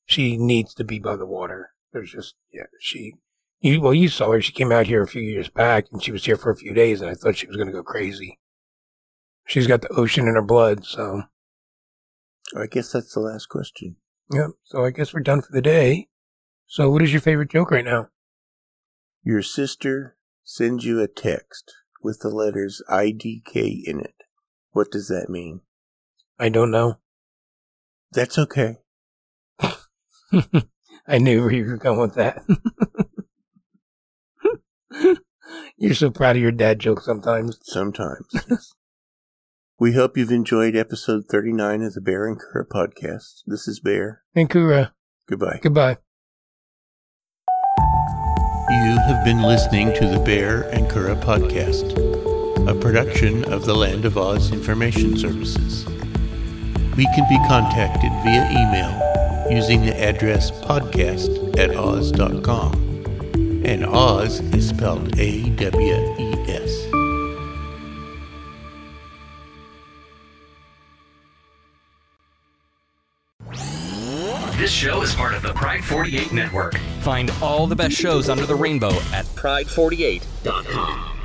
She 0.07 0.37
needs 0.37 0.74
to 0.74 0.85
be 0.85 0.98
by 0.98 1.16
the 1.16 1.27
water. 1.27 1.70
There's 1.92 2.12
just 2.12 2.35
yeah. 2.53 2.64
She 2.81 3.14
you 3.61 3.81
well 3.81 3.94
you 3.94 4.09
saw 4.09 4.33
her. 4.33 4.40
She 4.42 4.53
came 4.53 4.72
out 4.72 4.87
here 4.87 5.03
a 5.03 5.09
few 5.09 5.22
years 5.22 5.48
back, 5.48 5.87
and 5.90 6.03
she 6.03 6.12
was 6.12 6.24
here 6.24 6.37
for 6.37 6.51
a 6.51 6.57
few 6.57 6.74
days, 6.74 7.01
and 7.01 7.11
I 7.11 7.14
thought 7.14 7.37
she 7.37 7.46
was 7.46 7.57
going 7.57 7.68
to 7.68 7.72
go 7.72 7.83
crazy. 7.83 8.38
She's 9.46 9.66
got 9.66 9.81
the 9.81 9.88
ocean 9.94 10.29
in 10.29 10.35
her 10.35 10.42
blood, 10.42 10.85
so 10.85 11.22
I 12.57 12.66
guess 12.66 12.92
that's 12.92 13.14
the 13.14 13.20
last 13.20 13.46
question. 13.48 13.96
yeah. 14.33 14.48
So 14.64 14.85
I 14.85 14.90
guess 14.90 15.14
we're 15.14 15.20
done 15.20 15.40
for 15.40 15.53
the 15.53 15.62
day. 15.62 16.09
So 16.66 16.90
what 16.90 17.03
is 17.03 17.12
your 17.12 17.22
favorite 17.22 17.51
joke 17.51 17.70
right 17.70 17.85
now? 17.85 18.09
Your 19.22 19.42
sister 19.42 20.16
sends 20.44 20.85
you 20.85 21.00
a 21.00 21.09
text 21.09 21.72
with 22.02 22.20
the 22.20 22.31
letters 22.31 22.83
IDK 22.90 23.83
in 23.85 24.00
it. 24.00 24.14
What 24.70 24.90
does 24.90 25.09
that 25.09 25.28
mean? 25.28 25.61
I 26.38 26.48
don't 26.48 26.70
know. 26.70 26.98
That's 28.12 28.38
okay. 28.38 28.76
I 29.61 31.18
knew 31.18 31.42
where 31.42 31.52
you 31.52 31.66
were 31.66 31.76
going 31.76 32.00
with 32.00 32.14
that. 32.14 32.42
You're 35.76 35.94
so 35.94 36.11
proud 36.11 36.37
of 36.37 36.42
your 36.42 36.52
dad 36.52 36.78
jokes 36.81 37.04
sometimes. 37.04 37.59
Sometimes. 37.62 38.26
yes. 38.48 38.72
we 39.78 39.94
hope 39.94 40.16
you've 40.16 40.33
enjoyed 40.33 40.74
episode 40.76 41.24
39 41.31 41.83
of 41.83 41.94
the 41.94 42.00
Baehr 42.00 42.26
and 42.26 42.40
Curadh 42.40 42.68
podcast. 42.68 43.42
This 43.46 43.68
is 43.68 43.81
Baehr. 43.81 44.18
And 44.35 44.50
Curadh, 44.50 44.90
Goodbye. 45.28 45.61
goodbye. 45.62 45.98
You 48.70 48.98
have 49.07 49.24
been 49.24 49.40
listening 49.40 49.94
to 49.94 50.07
the 50.07 50.18
Baehr 50.18 50.70
and 50.74 50.87
Curadh 50.90 51.22
podcast, 51.22 51.96
a 52.68 52.78
production 52.78 53.50
of 53.50 53.64
the 53.64 53.74
Land 53.74 54.04
of 54.04 54.18
Oz 54.18 54.52
Information 54.52 55.16
Services. 55.16 55.87
We 56.94 57.07
can 57.14 57.26
be 57.31 57.38
contacted 57.48 58.12
via 58.22 58.44
email 58.50 59.50
using 59.50 59.81
the 59.81 59.98
address 59.98 60.50
podcast 60.50 61.59
at 61.59 61.74
awes.com. 61.74 62.74
And 63.64 63.87
Oz 63.87 64.40
is 64.40 64.68
spelled 64.68 65.18
A 65.18 65.48
W 65.48 66.16
E 66.18 66.35
S. 66.48 66.98
This 74.59 74.73
show 74.73 75.03
is 75.03 75.14
part 75.14 75.35
of 75.35 75.42
the 75.42 75.53
Pride 75.53 75.85
48 75.85 76.33
network. 76.33 76.77
Find 77.03 77.31
all 77.40 77.68
the 77.68 77.77
best 77.77 77.94
shows 77.94 78.29
under 78.29 78.44
the 78.44 78.57
rainbow 78.57 78.90
at 79.12 79.25
pride48.com. 79.37 81.17